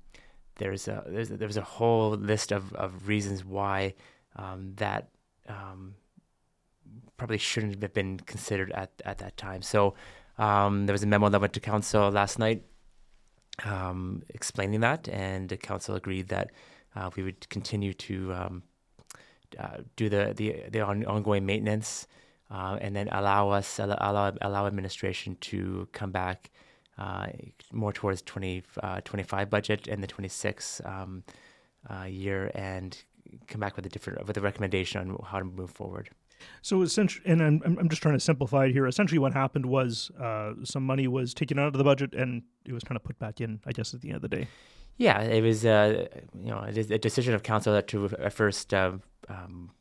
there's 0.56 0.88
a 0.88 1.04
there's 1.08 1.32
a, 1.32 1.38
there's 1.38 1.58
a 1.58 1.62
whole 1.62 2.12
list 2.12 2.52
of, 2.52 2.74
of 2.74 3.08
reasons 3.08 3.44
why 3.44 3.94
um, 4.36 4.74
that 4.76 5.10
um, 5.48 5.96
probably 7.18 7.38
shouldn't 7.38 7.82
have 7.82 7.94
been 7.94 8.20
considered 8.20 8.72
at, 8.72 8.92
at 9.06 9.18
that 9.20 9.38
time. 9.38 9.62
So 9.62 9.96
um, 10.38 10.86
there 10.86 10.94
was 10.94 11.04
a 11.04 11.08
memo 11.08 11.30
that 11.30 11.42
went 11.42 11.54
to 11.54 11.60
council 11.60 12.10
last 12.10 12.40
night 12.40 12.64
um, 13.66 14.24
explaining 14.30 14.80
that, 14.82 15.08
and 15.10 15.50
the 15.50 15.58
council 15.58 15.96
agreed 15.96 16.30
that 16.30 16.52
uh, 16.96 17.10
we 17.16 17.24
would 17.24 17.48
continue 17.50 17.94
to 17.94 18.34
um, 18.34 18.64
uh, 19.60 19.78
do 19.96 20.10
the 20.10 20.34
the, 20.36 20.64
the 20.70 20.82
on, 20.82 21.06
ongoing 21.06 21.46
maintenance, 21.46 22.08
uh, 22.50 22.78
and 22.82 22.96
then 22.96 23.08
allow 23.10 23.50
us 23.50 23.80
allow 23.80 24.34
allow 24.42 24.66
administration 24.66 25.38
to 25.42 25.88
come 25.92 26.12
back 26.12 26.50
uh, 26.98 27.28
more 27.72 27.94
towards 27.94 28.22
20, 28.24 28.64
uh, 28.84 29.02
25 29.02 29.50
budget 29.50 29.88
and 29.88 30.04
the 30.04 30.08
26 30.08 30.82
um, 30.86 31.24
uh, 31.90 32.04
year, 32.04 32.52
and 32.54 33.04
come 33.48 33.62
back 33.62 33.76
with 33.76 33.86
a 33.86 33.90
different 33.90 34.26
with 34.28 34.38
a 34.38 34.42
recommendation 34.42 35.02
on 35.02 35.18
how 35.26 35.40
to 35.40 35.46
move 35.46 35.72
forward. 35.72 36.10
So 36.62 36.82
essentially, 36.82 37.24
and 37.26 37.42
I'm, 37.42 37.62
I'm 37.80 37.90
just 37.90 38.02
trying 38.02 38.16
to 38.16 38.20
simplify 38.20 38.66
it 38.66 38.72
here. 38.72 38.88
Essentially, 38.88 39.20
what 39.20 39.34
happened 39.34 39.66
was 39.66 40.12
uh, 40.20 40.54
some 40.64 40.86
money 40.86 41.08
was 41.08 41.34
taken 41.34 41.60
out 41.60 41.68
of 41.68 41.74
the 41.74 41.84
budget 41.84 42.14
and 42.14 42.44
it 42.66 42.74
was 42.74 42.84
kind 42.84 42.96
of 42.96 43.04
put 43.04 43.18
back 43.20 43.42
in. 43.42 43.60
I 43.66 43.72
guess 43.72 43.94
at 43.94 44.02
the 44.02 44.10
end 44.10 44.18
of 44.18 44.22
the 44.22 44.30
day. 44.30 44.48
Yeah, 44.98 45.22
it 45.22 45.42
was 45.42 45.66
uh, 45.66 46.08
you 46.36 46.50
know 46.50 46.60
a 46.60 46.98
decision 46.98 47.34
of 47.34 47.44
council 47.44 47.82
to 47.82 48.06
at 48.20 48.34
first 48.34 48.74
uh, 48.74 48.94
um, 49.30 49.72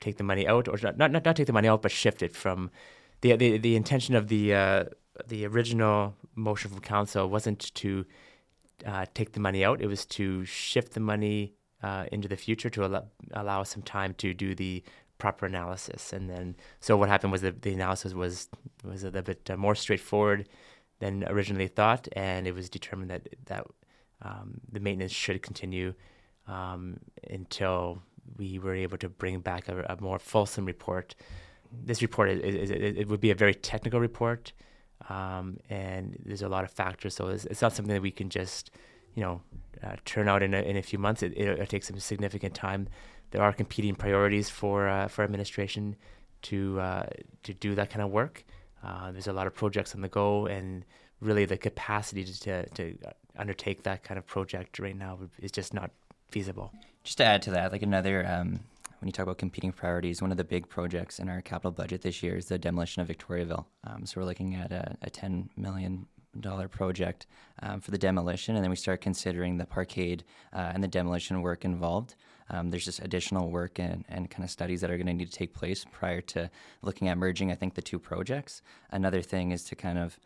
take 0.00 0.16
the 0.16 0.24
money 0.24 0.46
out, 0.46 0.68
or 0.68 0.78
not, 0.82 0.98
not 0.98 1.12
not 1.12 1.36
take 1.36 1.46
the 1.46 1.52
money 1.52 1.68
out, 1.68 1.82
but 1.82 1.90
shift 1.90 2.22
it 2.22 2.34
from 2.34 2.70
the 3.20 3.36
the, 3.36 3.58
the 3.58 3.76
intention 3.76 4.14
of 4.14 4.28
the 4.28 4.54
uh, 4.54 4.84
the 5.28 5.46
original 5.46 6.14
motion 6.34 6.70
from 6.70 6.80
council 6.80 7.28
wasn't 7.28 7.74
to 7.74 8.04
uh, 8.86 9.06
take 9.14 9.32
the 9.32 9.40
money 9.40 9.64
out; 9.64 9.80
it 9.80 9.86
was 9.86 10.06
to 10.06 10.44
shift 10.44 10.92
the 10.92 11.00
money 11.00 11.54
uh, 11.82 12.06
into 12.12 12.28
the 12.28 12.36
future 12.36 12.70
to 12.70 12.84
allow, 12.84 13.04
allow 13.32 13.62
some 13.62 13.82
time 13.82 14.14
to 14.14 14.34
do 14.34 14.54
the 14.54 14.82
proper 15.18 15.46
analysis. 15.46 16.12
And 16.12 16.28
then, 16.28 16.56
so 16.80 16.96
what 16.96 17.08
happened 17.08 17.32
was 17.32 17.42
that 17.42 17.62
the 17.62 17.72
analysis 17.72 18.14
was 18.14 18.48
was 18.84 19.02
a 19.02 19.06
little 19.06 19.22
bit 19.22 19.50
uh, 19.50 19.56
more 19.56 19.74
straightforward 19.74 20.48
than 20.98 21.24
originally 21.24 21.68
thought, 21.68 22.08
and 22.12 22.46
it 22.46 22.54
was 22.54 22.68
determined 22.68 23.10
that 23.10 23.28
that 23.46 23.66
um, 24.22 24.60
the 24.70 24.80
maintenance 24.80 25.12
should 25.12 25.42
continue 25.42 25.94
um, 26.46 26.98
until 27.30 28.02
we 28.36 28.58
were 28.58 28.74
able 28.74 28.98
to 28.98 29.08
bring 29.08 29.40
back 29.40 29.68
a, 29.68 29.84
a 29.88 30.00
more 30.00 30.18
fulsome 30.18 30.64
report. 30.66 31.14
This 31.72 32.02
report 32.02 32.30
is, 32.30 32.40
is, 32.40 32.70
is, 32.70 32.96
it 32.96 33.08
would 33.08 33.20
be 33.20 33.30
a 33.30 33.34
very 33.34 33.54
technical 33.54 34.00
report, 34.00 34.52
um, 35.08 35.58
and 35.68 36.16
there's 36.24 36.42
a 36.42 36.48
lot 36.48 36.64
of 36.64 36.70
factors. 36.70 37.14
So 37.14 37.28
it's, 37.28 37.44
it's, 37.46 37.62
not 37.62 37.72
something 37.72 37.94
that 37.94 38.02
we 38.02 38.10
can 38.10 38.28
just, 38.28 38.70
you 39.14 39.22
know, 39.22 39.40
uh, 39.82 39.96
turn 40.04 40.28
out 40.28 40.42
in 40.42 40.54
a, 40.54 40.60
in 40.60 40.76
a 40.76 40.82
few 40.82 40.98
months. 40.98 41.22
It, 41.22 41.32
it, 41.36 41.58
it 41.58 41.68
takes 41.68 41.88
some 41.88 41.98
significant 41.98 42.54
time 42.54 42.88
there 43.30 43.42
are 43.42 43.52
competing 43.52 43.94
priorities 43.94 44.50
for 44.50 44.88
uh, 44.88 45.08
for 45.08 45.22
administration 45.22 45.96
to 46.42 46.80
uh, 46.80 47.06
to 47.42 47.54
do 47.54 47.74
that 47.74 47.90
kind 47.90 48.02
of 48.02 48.10
work. 48.10 48.44
Uh, 48.82 49.12
there's 49.12 49.26
a 49.26 49.32
lot 49.32 49.46
of 49.46 49.54
projects 49.54 49.94
on 49.94 50.00
the 50.00 50.08
go, 50.08 50.46
and 50.46 50.84
really 51.20 51.44
the 51.44 51.56
capacity 51.56 52.24
to, 52.24 52.66
to 52.70 52.96
undertake 53.36 53.82
that 53.82 54.02
kind 54.02 54.16
of 54.18 54.26
project 54.26 54.78
right 54.78 54.96
now 54.96 55.18
is 55.38 55.52
just 55.52 55.74
not 55.74 55.90
feasible. 56.30 56.72
Just 57.04 57.18
to 57.18 57.24
add 57.24 57.42
to 57.42 57.50
that, 57.50 57.72
like 57.72 57.82
another. 57.82 58.26
Um, 58.26 58.60
when 59.00 59.08
you 59.08 59.12
talk 59.12 59.24
about 59.24 59.38
competing 59.38 59.72
priorities, 59.72 60.20
one 60.20 60.30
of 60.30 60.36
the 60.36 60.44
big 60.44 60.68
projects 60.68 61.18
in 61.18 61.28
our 61.30 61.40
capital 61.40 61.70
budget 61.70 62.02
this 62.02 62.22
year 62.22 62.36
is 62.36 62.46
the 62.46 62.58
demolition 62.58 63.00
of 63.00 63.08
Victoriaville. 63.08 63.64
Um, 63.84 64.04
so 64.04 64.20
we're 64.20 64.26
looking 64.26 64.54
at 64.54 64.72
a, 64.72 64.96
a 65.02 65.10
$10 65.10 65.48
million 65.56 66.06
project 66.70 67.26
um, 67.62 67.80
for 67.80 67.90
the 67.92 67.98
demolition, 67.98 68.56
and 68.56 68.62
then 68.62 68.70
we 68.70 68.76
start 68.76 69.00
considering 69.00 69.56
the 69.56 69.64
parkade 69.64 70.22
uh, 70.52 70.72
and 70.74 70.84
the 70.84 70.88
demolition 70.88 71.40
work 71.40 71.64
involved. 71.64 72.14
Um, 72.50 72.68
there's 72.68 72.84
just 72.84 73.00
additional 73.00 73.50
work 73.50 73.78
and, 73.78 74.04
and 74.08 74.30
kind 74.30 74.44
of 74.44 74.50
studies 74.50 74.82
that 74.82 74.90
are 74.90 74.96
going 74.96 75.06
to 75.06 75.14
need 75.14 75.30
to 75.30 75.38
take 75.38 75.54
place 75.54 75.86
prior 75.90 76.20
to 76.22 76.50
looking 76.82 77.08
at 77.08 77.16
merging, 77.16 77.50
I 77.50 77.54
think, 77.54 77.74
the 77.74 77.82
two 77.82 77.98
projects. 77.98 78.60
Another 78.90 79.22
thing 79.22 79.52
is 79.52 79.64
to 79.64 79.76
kind 79.76 79.98
of 79.98 80.18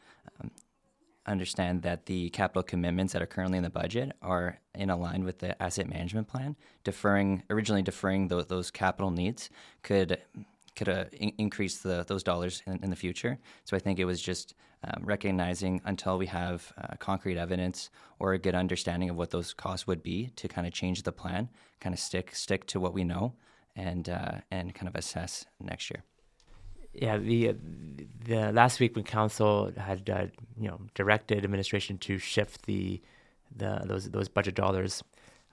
understand 1.27 1.83
that 1.83 2.07
the 2.07 2.31
capital 2.31 2.63
commitments 2.63 3.13
that 3.13 3.23
are 3.23 3.27
currently 3.27 3.59
in 3.59 3.65
the 3.65 3.71
budget 3.71 4.13
are 4.23 4.59
in 4.75 4.89
line 4.89 5.25
with 5.25 5.39
the 5.39 5.61
asset 5.63 5.89
management 5.89 6.29
plan. 6.29 6.57
Deferring 6.85 7.43
originally 7.51 7.83
deferring 7.83 8.29
th- 8.29 8.49
those 8.49 8.71
capital 8.71 9.11
needs 9.11 9.51
could 9.83 10.19
could 10.77 10.89
uh, 10.89 11.05
in- 11.13 11.33
increase 11.39 11.79
the, 11.79 12.05
those 12.09 12.23
dollars 12.23 12.63
in, 12.67 12.83
in, 12.83 12.91
the 12.91 12.97
future. 12.97 13.39
So 13.65 13.77
I 13.77 13.81
think 13.81 14.01
it 14.01 14.05
was 14.05 14.21
just 14.21 14.55
um, 14.83 15.05
recognizing 15.05 15.81
until 15.85 16.19
we 16.19 16.27
have 16.27 16.73
uh, 16.77 16.97
concrete 16.99 17.39
evidence 17.39 17.91
or 18.19 18.33
a 18.33 18.39
good 18.39 18.57
understanding 18.57 19.09
of 19.09 19.17
what 19.17 19.31
those 19.31 19.55
costs 19.55 19.87
would 19.87 20.03
be 20.03 20.31
to 20.35 20.49
kind 20.49 20.67
of 20.67 20.73
change 20.73 21.05
the 21.05 21.13
plan, 21.13 21.49
kind 21.81 21.95
of 21.95 22.01
stick 22.01 22.35
stick 22.35 22.67
to 22.67 22.81
what 22.81 22.93
we 22.93 23.05
know, 23.05 23.35
and 23.77 24.09
uh, 24.09 24.41
and 24.51 24.75
kind 24.75 24.89
of 24.89 24.97
assess 24.97 25.47
next 25.61 25.91
year. 25.91 26.03
Yeah, 26.95 27.19
the 27.19 27.55
the 28.25 28.53
last 28.53 28.81
week 28.81 28.95
when 28.95 29.05
council 29.05 29.73
had 29.77 30.09
uh, 30.09 30.27
you 30.59 30.69
know 30.69 30.81
directed 30.95 31.45
administration 31.45 31.99
to 31.99 32.19
shift 32.19 32.67
the 32.67 33.01
the 33.55 33.83
those 33.85 34.11
those 34.11 34.29
budget 34.29 34.55
dollars. 34.55 35.03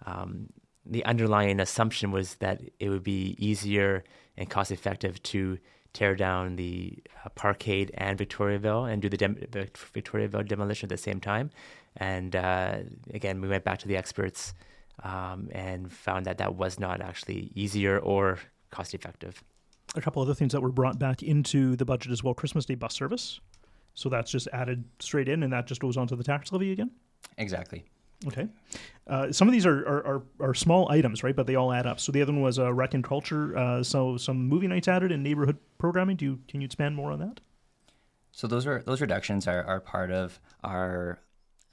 Um, 0.05 0.49
the 0.85 1.05
underlying 1.05 1.59
assumption 1.59 2.11
was 2.11 2.35
that 2.35 2.61
it 2.79 2.89
would 2.89 3.03
be 3.03 3.35
easier 3.37 4.03
and 4.37 4.49
cost 4.49 4.71
effective 4.71 5.21
to 5.23 5.59
tear 5.93 6.15
down 6.15 6.55
the 6.55 6.97
uh, 7.23 7.29
Parkade 7.35 7.91
and 7.95 8.17
Victoriaville 8.17 8.91
and 8.91 9.01
do 9.01 9.09
the 9.09 9.17
dem- 9.17 9.35
Victoriaville 9.35 10.47
demolition 10.47 10.87
at 10.87 10.89
the 10.89 10.97
same 10.97 11.19
time. 11.19 11.51
And 11.97 12.35
uh, 12.35 12.79
again, 13.13 13.41
we 13.41 13.47
went 13.47 13.63
back 13.63 13.79
to 13.79 13.87
the 13.87 13.97
experts 13.97 14.53
um, 15.03 15.49
and 15.51 15.91
found 15.91 16.25
that 16.25 16.37
that 16.37 16.55
was 16.55 16.79
not 16.79 17.01
actually 17.01 17.51
easier 17.53 17.99
or 17.99 18.39
cost 18.71 18.93
effective. 18.93 19.43
A 19.95 20.01
couple 20.01 20.21
other 20.21 20.33
things 20.33 20.53
that 20.53 20.61
were 20.61 20.71
brought 20.71 20.97
back 20.97 21.21
into 21.21 21.75
the 21.75 21.85
budget 21.85 22.11
as 22.11 22.23
well 22.23 22.33
Christmas 22.33 22.65
Day 22.65 22.75
bus 22.75 22.93
service. 22.93 23.39
So 23.93 24.09
that's 24.09 24.31
just 24.31 24.47
added 24.53 24.85
straight 24.99 25.27
in 25.27 25.43
and 25.43 25.51
that 25.51 25.67
just 25.67 25.81
goes 25.81 25.97
onto 25.97 26.15
the 26.15 26.23
tax 26.23 26.51
levy 26.51 26.71
again? 26.71 26.91
Exactly. 27.37 27.83
Okay. 28.27 28.47
Uh, 29.07 29.31
some 29.31 29.47
of 29.47 29.51
these 29.51 29.65
are, 29.65 29.79
are, 29.79 30.05
are, 30.07 30.23
are, 30.39 30.53
small 30.53 30.91
items, 30.91 31.23
right? 31.23 31.35
But 31.35 31.47
they 31.47 31.55
all 31.55 31.73
add 31.73 31.87
up. 31.87 31.99
So 31.99 32.11
the 32.11 32.21
other 32.21 32.31
one 32.31 32.41
was 32.41 32.59
uh, 32.59 32.71
rec 32.71 32.93
and 32.93 33.03
culture. 33.03 33.57
Uh, 33.57 33.83
so 33.83 34.15
some 34.15 34.47
movie 34.47 34.67
nights 34.67 34.87
added 34.87 35.11
and 35.11 35.23
neighborhood 35.23 35.57
programming. 35.79 36.17
Do 36.17 36.25
you, 36.25 36.39
can 36.47 36.61
you 36.61 36.65
expand 36.65 36.95
more 36.95 37.11
on 37.11 37.19
that? 37.19 37.39
So 38.31 38.47
those 38.47 38.65
are 38.65 38.81
those 38.85 39.01
reductions 39.01 39.47
are, 39.47 39.63
are 39.63 39.81
part 39.81 40.11
of 40.11 40.39
our 40.63 41.19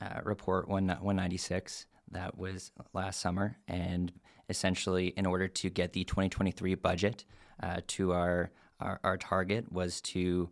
uh, 0.00 0.20
report 0.24 0.68
one 0.68 0.88
196 0.88 1.86
that 2.10 2.36
was 2.36 2.72
last 2.94 3.20
summer, 3.20 3.58
and 3.68 4.12
essentially 4.48 5.08
in 5.08 5.26
order 5.26 5.46
to 5.46 5.70
get 5.70 5.92
the 5.92 6.04
2023 6.04 6.74
budget 6.76 7.24
uh, 7.62 7.80
to 7.88 8.12
our, 8.12 8.50
our 8.80 9.00
our 9.02 9.16
target 9.16 9.72
was 9.72 10.00
to 10.00 10.50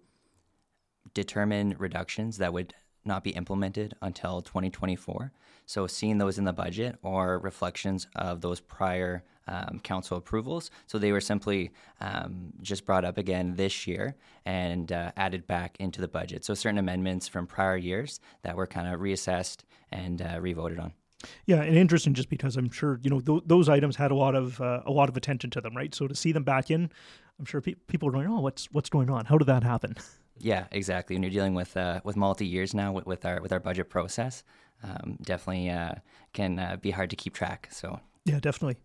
determine 1.14 1.74
reductions 1.78 2.38
that 2.38 2.52
would 2.52 2.74
not 3.06 3.24
be 3.24 3.30
implemented 3.30 3.94
until 4.02 4.42
2024. 4.42 5.32
So, 5.64 5.86
seeing 5.86 6.18
those 6.18 6.38
in 6.38 6.44
the 6.44 6.52
budget 6.52 6.96
are 7.02 7.38
reflections 7.38 8.06
of 8.16 8.40
those 8.40 8.60
prior 8.60 9.24
um, 9.48 9.80
council 9.82 10.16
approvals. 10.16 10.70
So, 10.86 10.98
they 10.98 11.12
were 11.12 11.20
simply 11.20 11.70
um, 12.00 12.52
just 12.62 12.84
brought 12.84 13.04
up 13.04 13.18
again 13.18 13.54
this 13.56 13.86
year 13.86 14.16
and 14.44 14.90
uh, 14.92 15.12
added 15.16 15.46
back 15.46 15.76
into 15.80 16.00
the 16.00 16.08
budget. 16.08 16.44
So, 16.44 16.54
certain 16.54 16.78
amendments 16.78 17.28
from 17.28 17.46
prior 17.46 17.76
years 17.76 18.20
that 18.42 18.56
were 18.56 18.66
kind 18.66 18.92
of 18.92 19.00
reassessed 19.00 19.62
and 19.90 20.20
uh, 20.20 20.38
revoted 20.40 20.78
on. 20.78 20.92
Yeah, 21.46 21.62
and 21.62 21.76
interesting 21.76 22.14
just 22.14 22.28
because 22.28 22.56
I'm 22.56 22.70
sure 22.70 23.00
you 23.02 23.10
know 23.10 23.20
th- 23.20 23.42
those 23.46 23.68
items 23.68 23.96
had 23.96 24.10
a 24.10 24.14
lot 24.14 24.34
of 24.34 24.60
uh, 24.60 24.82
a 24.86 24.92
lot 24.92 25.08
of 25.08 25.16
attention 25.16 25.50
to 25.50 25.60
them, 25.60 25.76
right? 25.76 25.94
So 25.94 26.06
to 26.06 26.14
see 26.14 26.32
them 26.32 26.44
back 26.44 26.70
in, 26.70 26.90
I'm 27.38 27.44
sure 27.44 27.60
pe- 27.60 27.74
people 27.86 28.08
are 28.08 28.12
going, 28.12 28.28
"Oh, 28.28 28.40
what's 28.40 28.66
what's 28.72 28.90
going 28.90 29.10
on? 29.10 29.26
How 29.26 29.38
did 29.38 29.46
that 29.46 29.62
happen?" 29.62 29.94
Yeah, 30.38 30.66
exactly. 30.70 31.16
And 31.16 31.24
you're 31.24 31.32
dealing 31.32 31.54
with 31.54 31.76
uh, 31.76 32.00
with 32.04 32.16
multi 32.16 32.46
years 32.46 32.74
now 32.74 32.92
with, 32.92 33.06
with, 33.06 33.24
our 33.24 33.40
with 33.40 33.52
our 33.52 33.60
budget 33.60 33.88
process. 33.88 34.44
Um, 34.82 35.16
definitely 35.22 35.70
uh, 35.70 35.94
can 36.34 36.58
uh, 36.58 36.76
be 36.76 36.90
hard 36.90 37.10
to 37.10 37.16
keep 37.16 37.32
track. 37.32 37.68
So 37.72 38.00
yeah, 38.24 38.40
definitely. 38.40 38.76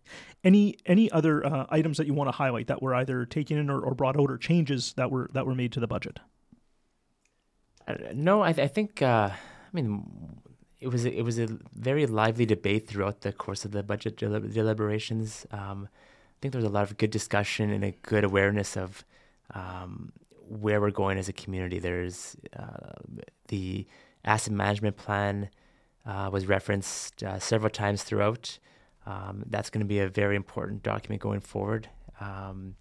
Any 0.44 0.76
any 0.86 1.10
other 1.10 1.44
uh, 1.44 1.66
items 1.68 1.98
that 1.98 2.06
you 2.06 2.14
want 2.14 2.28
to 2.28 2.32
highlight 2.32 2.68
that 2.68 2.80
were 2.80 2.94
either 2.94 3.26
taken 3.26 3.58
in 3.58 3.68
or, 3.68 3.80
or, 3.80 3.94
brought 3.94 4.18
out, 4.18 4.30
or 4.30 4.38
changes 4.38 4.94
that 4.94 5.10
were 5.10 5.28
that 5.34 5.46
were 5.46 5.54
made 5.54 5.72
to 5.72 5.80
the 5.80 5.86
budget? 5.86 6.20
Uh, 7.86 7.94
no, 8.14 8.42
I, 8.42 8.52
th- 8.52 8.64
I 8.64 8.68
think 8.68 9.02
uh, 9.02 9.30
I 9.30 9.68
mean 9.72 10.40
it 10.82 10.88
was 10.88 11.04
a, 11.04 11.16
it 11.16 11.22
was 11.22 11.38
a 11.38 11.46
very 11.74 12.06
lively 12.06 12.44
debate 12.44 12.88
throughout 12.88 13.20
the 13.20 13.32
course 13.32 13.64
of 13.64 13.70
the 13.70 13.84
budget 13.84 14.16
deliberations. 14.16 15.46
Um, 15.52 15.88
I 15.92 16.36
think 16.40 16.52
there 16.52 16.60
was 16.60 16.68
a 16.68 16.74
lot 16.74 16.90
of 16.90 16.98
good 16.98 17.12
discussion 17.12 17.70
and 17.70 17.84
a 17.84 17.92
good 18.02 18.24
awareness 18.24 18.76
of 18.76 19.04
um, 19.54 20.12
where 20.48 20.80
we're 20.80 20.90
going 20.90 21.18
as 21.18 21.28
a 21.28 21.32
community. 21.32 21.78
There's 21.78 22.36
uh, 22.58 22.94
the 23.46 23.86
asset 24.24 24.52
management 24.52 24.96
plan 24.96 25.50
uh, 26.04 26.30
was 26.32 26.46
referenced 26.46 27.22
uh, 27.22 27.38
several 27.38 27.70
times 27.70 28.02
throughout. 28.02 28.58
Um, 29.06 29.44
that's 29.46 29.70
going 29.70 29.80
to 29.80 29.86
be 29.86 30.00
a 30.00 30.08
very 30.08 30.34
important 30.34 30.82
document 30.82 31.22
going 31.22 31.40
forward. 31.40 31.88
Um, 32.20 32.74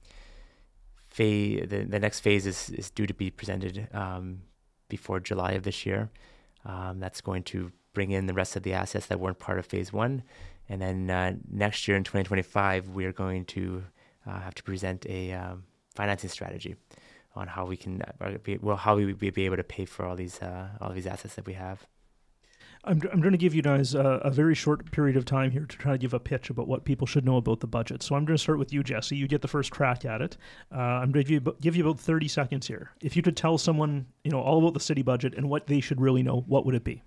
the, 1.17 1.65
the 1.65 1.99
next 1.99 2.21
phase 2.21 2.47
is, 2.47 2.69
is 2.71 2.89
due 2.89 3.05
to 3.05 3.13
be 3.13 3.29
presented 3.29 3.87
um, 3.93 4.41
before 4.89 5.19
July 5.19 5.51
of 5.51 5.63
this 5.63 5.85
year. 5.85 6.09
Um, 6.65 6.99
that's 6.99 7.21
going 7.21 7.43
to 7.43 7.71
bring 7.93 8.11
in 8.11 8.25
the 8.25 8.33
rest 8.33 8.55
of 8.55 8.63
the 8.63 8.73
assets 8.73 9.07
that 9.07 9.19
weren't 9.19 9.39
part 9.39 9.59
of 9.59 9.65
phase 9.65 9.91
one. 9.91 10.23
And 10.69 10.81
then 10.81 11.09
uh, 11.09 11.33
next 11.49 11.87
year 11.87 11.97
in 11.97 12.03
2025, 12.03 12.89
we 12.89 13.05
are 13.05 13.11
going 13.11 13.45
to 13.45 13.83
uh, 14.25 14.39
have 14.39 14.55
to 14.55 14.63
present 14.63 15.05
a 15.07 15.33
um, 15.33 15.63
financing 15.93 16.29
strategy 16.29 16.75
on 17.35 17.47
how 17.47 17.65
we 17.65 17.77
can 17.77 18.01
uh, 18.21 18.31
be, 18.43 18.57
well 18.57 18.77
how 18.77 18.95
we 18.95 19.05
would 19.05 19.19
be 19.19 19.45
able 19.45 19.57
to 19.57 19.63
pay 19.63 19.85
for 19.85 20.05
all 20.05 20.15
these 20.15 20.41
uh, 20.41 20.67
all 20.79 20.91
these 20.91 21.07
assets 21.07 21.35
that 21.35 21.45
we 21.45 21.53
have. 21.53 21.85
I'm, 22.83 22.99
I'm 23.13 23.21
going 23.21 23.33
to 23.33 23.37
give 23.37 23.53
you 23.53 23.61
guys 23.61 23.93
a, 23.93 23.99
a, 24.23 24.31
very 24.31 24.55
short 24.55 24.91
period 24.91 25.15
of 25.15 25.23
time 25.23 25.51
here 25.51 25.65
to 25.65 25.77
try 25.77 25.91
to 25.91 25.99
give 25.99 26.15
a 26.15 26.19
pitch 26.19 26.49
about 26.49 26.67
what 26.67 26.83
people 26.83 27.05
should 27.05 27.23
know 27.23 27.37
about 27.37 27.59
the 27.59 27.67
budget. 27.67 28.01
So 28.01 28.15
I'm 28.15 28.25
going 28.25 28.35
to 28.35 28.41
start 28.41 28.57
with 28.57 28.73
you, 28.73 28.81
Jesse. 28.81 29.15
You 29.15 29.27
get 29.27 29.43
the 29.43 29.47
first 29.47 29.69
crack 29.69 30.03
at 30.03 30.19
it. 30.19 30.35
Uh, 30.75 30.79
I'm 30.79 31.11
going 31.11 31.23
to 31.23 31.29
give 31.29 31.45
you, 31.45 31.55
give 31.61 31.75
you 31.75 31.87
about 31.87 31.99
30 31.99 32.27
seconds 32.27 32.65
here. 32.65 32.89
If 33.01 33.15
you 33.15 33.21
could 33.21 33.37
tell 33.37 33.59
someone, 33.59 34.07
you 34.23 34.31
know, 34.31 34.41
all 34.41 34.57
about 34.57 34.73
the 34.73 34.79
city 34.79 35.03
budget 35.03 35.35
and 35.35 35.47
what 35.47 35.67
they 35.67 35.79
should 35.79 36.01
really 36.01 36.23
know, 36.23 36.43
what 36.47 36.65
would 36.65 36.73
it 36.73 36.83
be? 36.83 37.03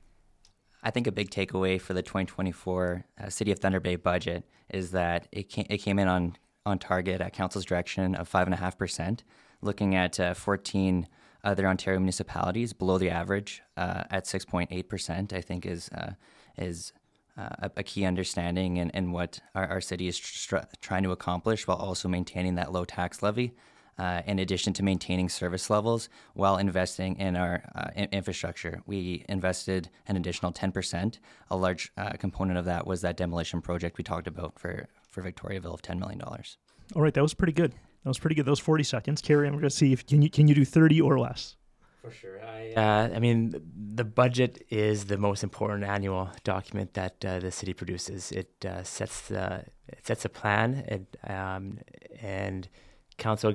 I 0.85 0.91
think 0.91 1.07
a 1.07 1.13
big 1.13 1.31
takeaway 1.31 1.81
for 1.81 1.95
the 1.95 2.03
2024 2.03 3.05
uh, 3.19 3.29
City 3.31 3.51
of 3.51 3.59
Thunder 3.59 3.81
Bay 3.81 3.97
budget 3.97 4.45
is 4.71 4.91
that 4.91 5.27
it 5.33 5.49
came, 5.49 5.67
it 5.69 5.79
came 5.79 5.99
in 5.99 6.09
on 6.09 6.37
on 6.67 6.79
target 6.79 7.21
at 7.21 7.33
council's 7.35 7.65
direction 7.65 8.15
of 8.15 8.27
five 8.27 8.47
and 8.47 8.55
a 8.55 8.57
half 8.57 8.79
percent 8.79 9.23
looking 9.61 9.95
at 9.95 10.21
uh, 10.21 10.35
14 10.35 11.09
other 11.43 11.67
Ontario 11.67 11.99
municipalities 11.99 12.73
below 12.73 12.99
the 12.99 13.11
average 13.11 13.63
uh, 13.77 14.05
at 14.11 14.25
6.8%, 14.25 15.33
I 15.33 15.41
think 15.41 15.67
is 15.67 15.89
uh, 15.91 16.13
is 16.57 16.93
uh, 17.37 17.69
a, 17.77 17.83
key 17.83 18.05
understanding 18.05 18.79
and 18.79 18.91
in, 18.93 19.07
in, 19.07 19.13
what 19.13 19.41
our, 19.57 19.67
our 19.67 19.81
city 19.81 20.07
is 20.07 20.17
tr- 20.17 20.59
trying 20.81 21.03
to 21.03 21.11
accomplish 21.11 21.67
while 21.67 21.77
also 21.77 22.09
maintaining 22.09 22.55
that 22.55 22.73
low 22.73 22.85
tax 22.85 23.23
levy. 23.23 23.53
Uh, 23.97 24.23
in 24.27 24.41
addition 24.41 24.73
to 24.73 24.83
maintaining 24.83 25.29
service 25.29 25.71
levels 25.71 26.09
while 26.33 26.57
investing 26.57 27.17
in 27.21 27.37
our 27.37 27.63
uh, 27.77 27.91
in- 27.95 28.09
infrastructure. 28.11 28.83
We 28.87 29.25
invested 29.29 29.89
an 30.09 30.17
additional 30.17 30.53
10%. 30.53 31.21
A 31.51 31.57
large 31.57 31.93
uh, 31.97 32.11
component 32.19 32.59
of 32.59 32.65
that 32.65 32.89
was 32.89 33.03
that 33.03 33.17
demolition 33.17 33.63
project 33.63 33.97
we 33.97 34.03
talked 34.03 34.27
about 34.27 34.59
for, 34.59 34.89
for 35.11 35.23
Victoriaville 35.23 35.73
of 35.73 35.83
$10 35.83 36.01
million. 36.01 36.21
All 36.23 37.03
right, 37.03 37.15
that 37.15 37.23
was 37.23 37.35
pretty 37.35 37.53
good. 37.53 37.73
That 38.05 38.11
was 38.11 38.19
pretty 38.19 38.35
good. 38.37 38.45
Those 38.45 38.61
forty 38.61 38.85
seconds. 38.85 39.23
Keri, 39.23 39.49
I'm 39.49 39.55
going 39.55 39.65
to 39.65 39.71
see 39.71 39.93
if 39.93 40.07
can 40.07 40.21
you 40.21 40.29
can 40.29 40.47
you 40.47 40.55
do 40.55 40.65
thirty 40.65 41.01
or 41.01 41.19
less. 41.19 41.57
For 42.03 42.11
sure. 42.11 42.45
I, 42.45 42.75
uh, 42.77 43.17
I 43.17 43.19
mean, 43.19 43.55
the 43.95 44.05
budget 44.05 44.63
is 44.69 45.07
the 45.07 45.17
most 45.17 45.43
important 45.43 45.85
annual 45.85 46.31
document 46.45 46.93
that 46.95 47.25
uh, 47.25 47.39
the 47.39 47.51
city 47.51 47.73
produces. 47.73 48.31
It 48.31 48.53
uh, 48.67 48.83
sets 48.83 49.29
the 49.29 49.65
it 49.89 50.07
sets 50.07 50.27
a 50.27 50.29
plan, 50.29 50.85
it, 50.87 51.17
um, 51.31 51.79
and 52.21 52.69
council, 53.17 53.55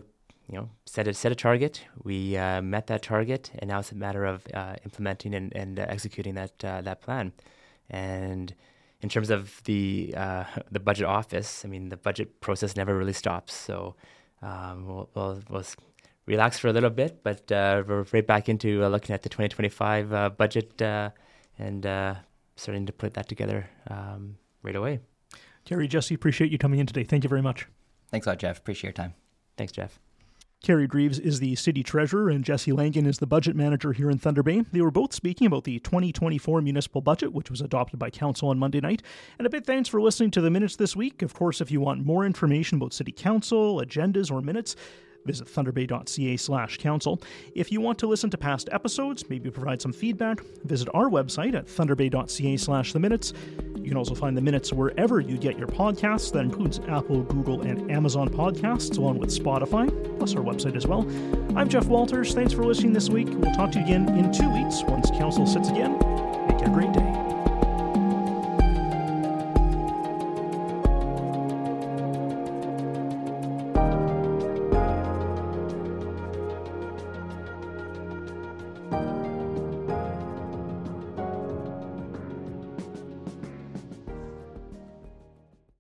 you 0.50 0.58
know, 0.58 0.70
set 0.86 1.08
a 1.08 1.14
set 1.14 1.32
a 1.32 1.36
target. 1.36 1.86
We 2.04 2.38
uh, 2.38 2.62
met 2.62 2.88
that 2.88 3.04
target, 3.04 3.52
and 3.60 3.70
now 3.70 3.80
it's 3.80 3.92
a 3.92 3.96
matter 3.96 4.26
of 4.26 4.46
uh, 4.54 4.76
implementing 4.84 5.34
and, 5.34 5.56
and 5.56 5.80
executing 5.80 6.36
that 6.36 6.64
uh, 6.64 6.82
that 6.82 7.02
plan. 7.02 7.34
And 7.90 8.54
in 9.02 9.10
terms 9.10 9.30
of 9.30 9.62
the 9.66 10.14
the 10.72 10.80
budget 10.80 11.06
office, 11.06 11.64
I 11.66 11.68
mean, 11.68 11.90
the 11.90 11.98
budget 11.98 12.42
process 12.42 12.76
never 12.76 12.98
really 12.98 13.14
stops. 13.14 13.54
So 13.54 13.96
um, 14.42 14.86
we'll, 14.88 15.10
we'll, 15.14 15.42
we'll, 15.50 15.64
relax 16.30 16.60
for 16.60 16.68
a 16.68 16.74
little 16.74 16.92
bit, 16.92 17.24
but 17.24 17.52
uh, 17.52 17.84
we're 17.88 18.06
right 18.14 18.26
back 18.26 18.48
into 18.48 18.84
uh, 18.84 18.88
looking 18.88 19.14
at 19.16 19.24
the 19.24 19.30
2025 19.30 20.14
uh, 20.14 20.30
budget 20.30 20.80
uh, 20.80 21.10
and 21.58 21.86
uh, 21.88 22.14
starting 22.56 22.86
to 22.86 22.94
put 22.94 23.16
that 23.16 23.28
together 23.28 23.68
um, 23.90 24.38
right 24.62 24.76
away. 24.76 25.00
Keri, 25.66 25.88
Jesse, 25.88 26.14
appreciate 26.14 26.52
you 26.52 26.60
coming 26.60 26.80
in 26.80 26.86
today. 26.86 27.04
Thank 27.04 27.24
you 27.24 27.30
very 27.30 27.42
much. 27.42 27.68
Thanks 28.12 28.28
a 28.28 28.30
lot, 28.30 28.40
Jeff. 28.40 28.60
Appreciate 28.60 28.90
your 28.90 28.94
time. 28.94 29.16
Thanks, 29.58 29.74
Jeff. 29.74 30.00
Keri 30.62 30.88
Greaves 30.88 31.19
is 31.19 31.39
the 31.39 31.56
city 31.56 31.84
treasurer 31.84 32.30
and 32.30 32.43
Jesse 32.43 32.74
Langen 32.74 33.06
is 33.06 33.19
the 33.19 33.26
budget 33.26 33.56
manager 33.56 33.93
here 33.93 34.10
in 34.10 34.17
Thunder 34.17 34.43
Bay. 34.43 34.62
They 34.74 34.82
were 34.82 34.91
both 34.91 35.13
speaking 35.13 35.48
about 35.48 35.63
the 35.63 35.80
2024 35.80 36.62
municipal 36.62 37.00
budget, 37.00 37.32
which 37.32 37.50
was 37.50 37.62
adopted 37.62 37.98
by 37.98 38.10
council 38.10 38.50
on 38.50 38.60
Monday 38.60 38.82
night. 38.82 39.02
And 39.38 39.48
a 39.48 39.50
big 39.50 39.65
thanks 39.65 39.88
for 39.88 40.02
listening 40.02 40.32
to 40.32 40.41
the 40.41 40.50
minutes 40.50 40.76
this 40.76 40.98
week. 40.98 41.22
Of 41.22 41.34
course, 41.34 41.62
if 41.62 41.72
you 41.72 41.80
want 41.80 42.06
more 42.06 42.26
information 42.26 42.76
about 42.76 42.93
city 42.93 43.13
council, 43.13 43.78
agendas, 43.78 44.30
or 44.30 44.41
minutes, 44.41 44.76
Visit 45.26 45.48
thunderbay.ca 45.48 46.38
slash 46.38 46.78
council. 46.78 47.22
If 47.54 47.72
you 47.72 47.82
want 47.82 48.00
to 48.00 48.08
listen 48.08 48.30
to 48.30 48.38
past 48.38 48.69
episodes, 48.72 49.30
maybe 49.30 49.52
provide 49.52 49.82
some 49.82 49.93
feedback, 49.93 50.41
visit 50.63 50.88
our 50.93 51.10
website 51.10 51.56
at 51.56 51.67
thunderbay.ca 51.67 52.58
slash 52.58 52.93
the 52.93 53.00
minutes. 53.00 53.34
You 53.89 53.93
can 53.93 53.97
also 53.97 54.13
find 54.13 54.38
the 54.38 54.41
minutes 54.41 54.71
wherever 54.71 55.19
you 55.19 55.36
get 55.36 55.58
your 55.58 55.67
podcasts. 55.67 56.32
That 56.32 56.41
includes 56.41 56.80
Apple, 56.88 57.23
Google, 57.23 57.63
and 57.63 57.89
Amazon 57.89 58.30
podcasts, 58.30 58.99
along 58.99 59.17
with 59.17 59.32
Spotify, 59.32 59.89
plus 60.19 60.36
our 60.36 60.43
website 60.43 60.75
as 60.75 60.86
well. 60.86 61.10
I'm 61.58 61.67
Jeff 61.67 61.88
Walters. 61.88 62.36
Thanks 62.36 62.54
for 62.54 62.63
listening 62.63 62.93
this 62.93 63.10
week. 63.10 63.30
We'll 63.32 63.56
talk 63.56 63.71
to 63.71 63.80
you 63.80 63.86
again 63.86 64.08
in 64.10 64.32
two 64.32 64.47
weeks 64.54 64.84
once 64.84 65.10
council 65.10 65.47
sits 65.47 65.69
again. 65.69 65.93
Make 66.47 66.62
it 66.62 66.67
a 66.67 66.71
great 66.71 66.93
day. 66.93 67.09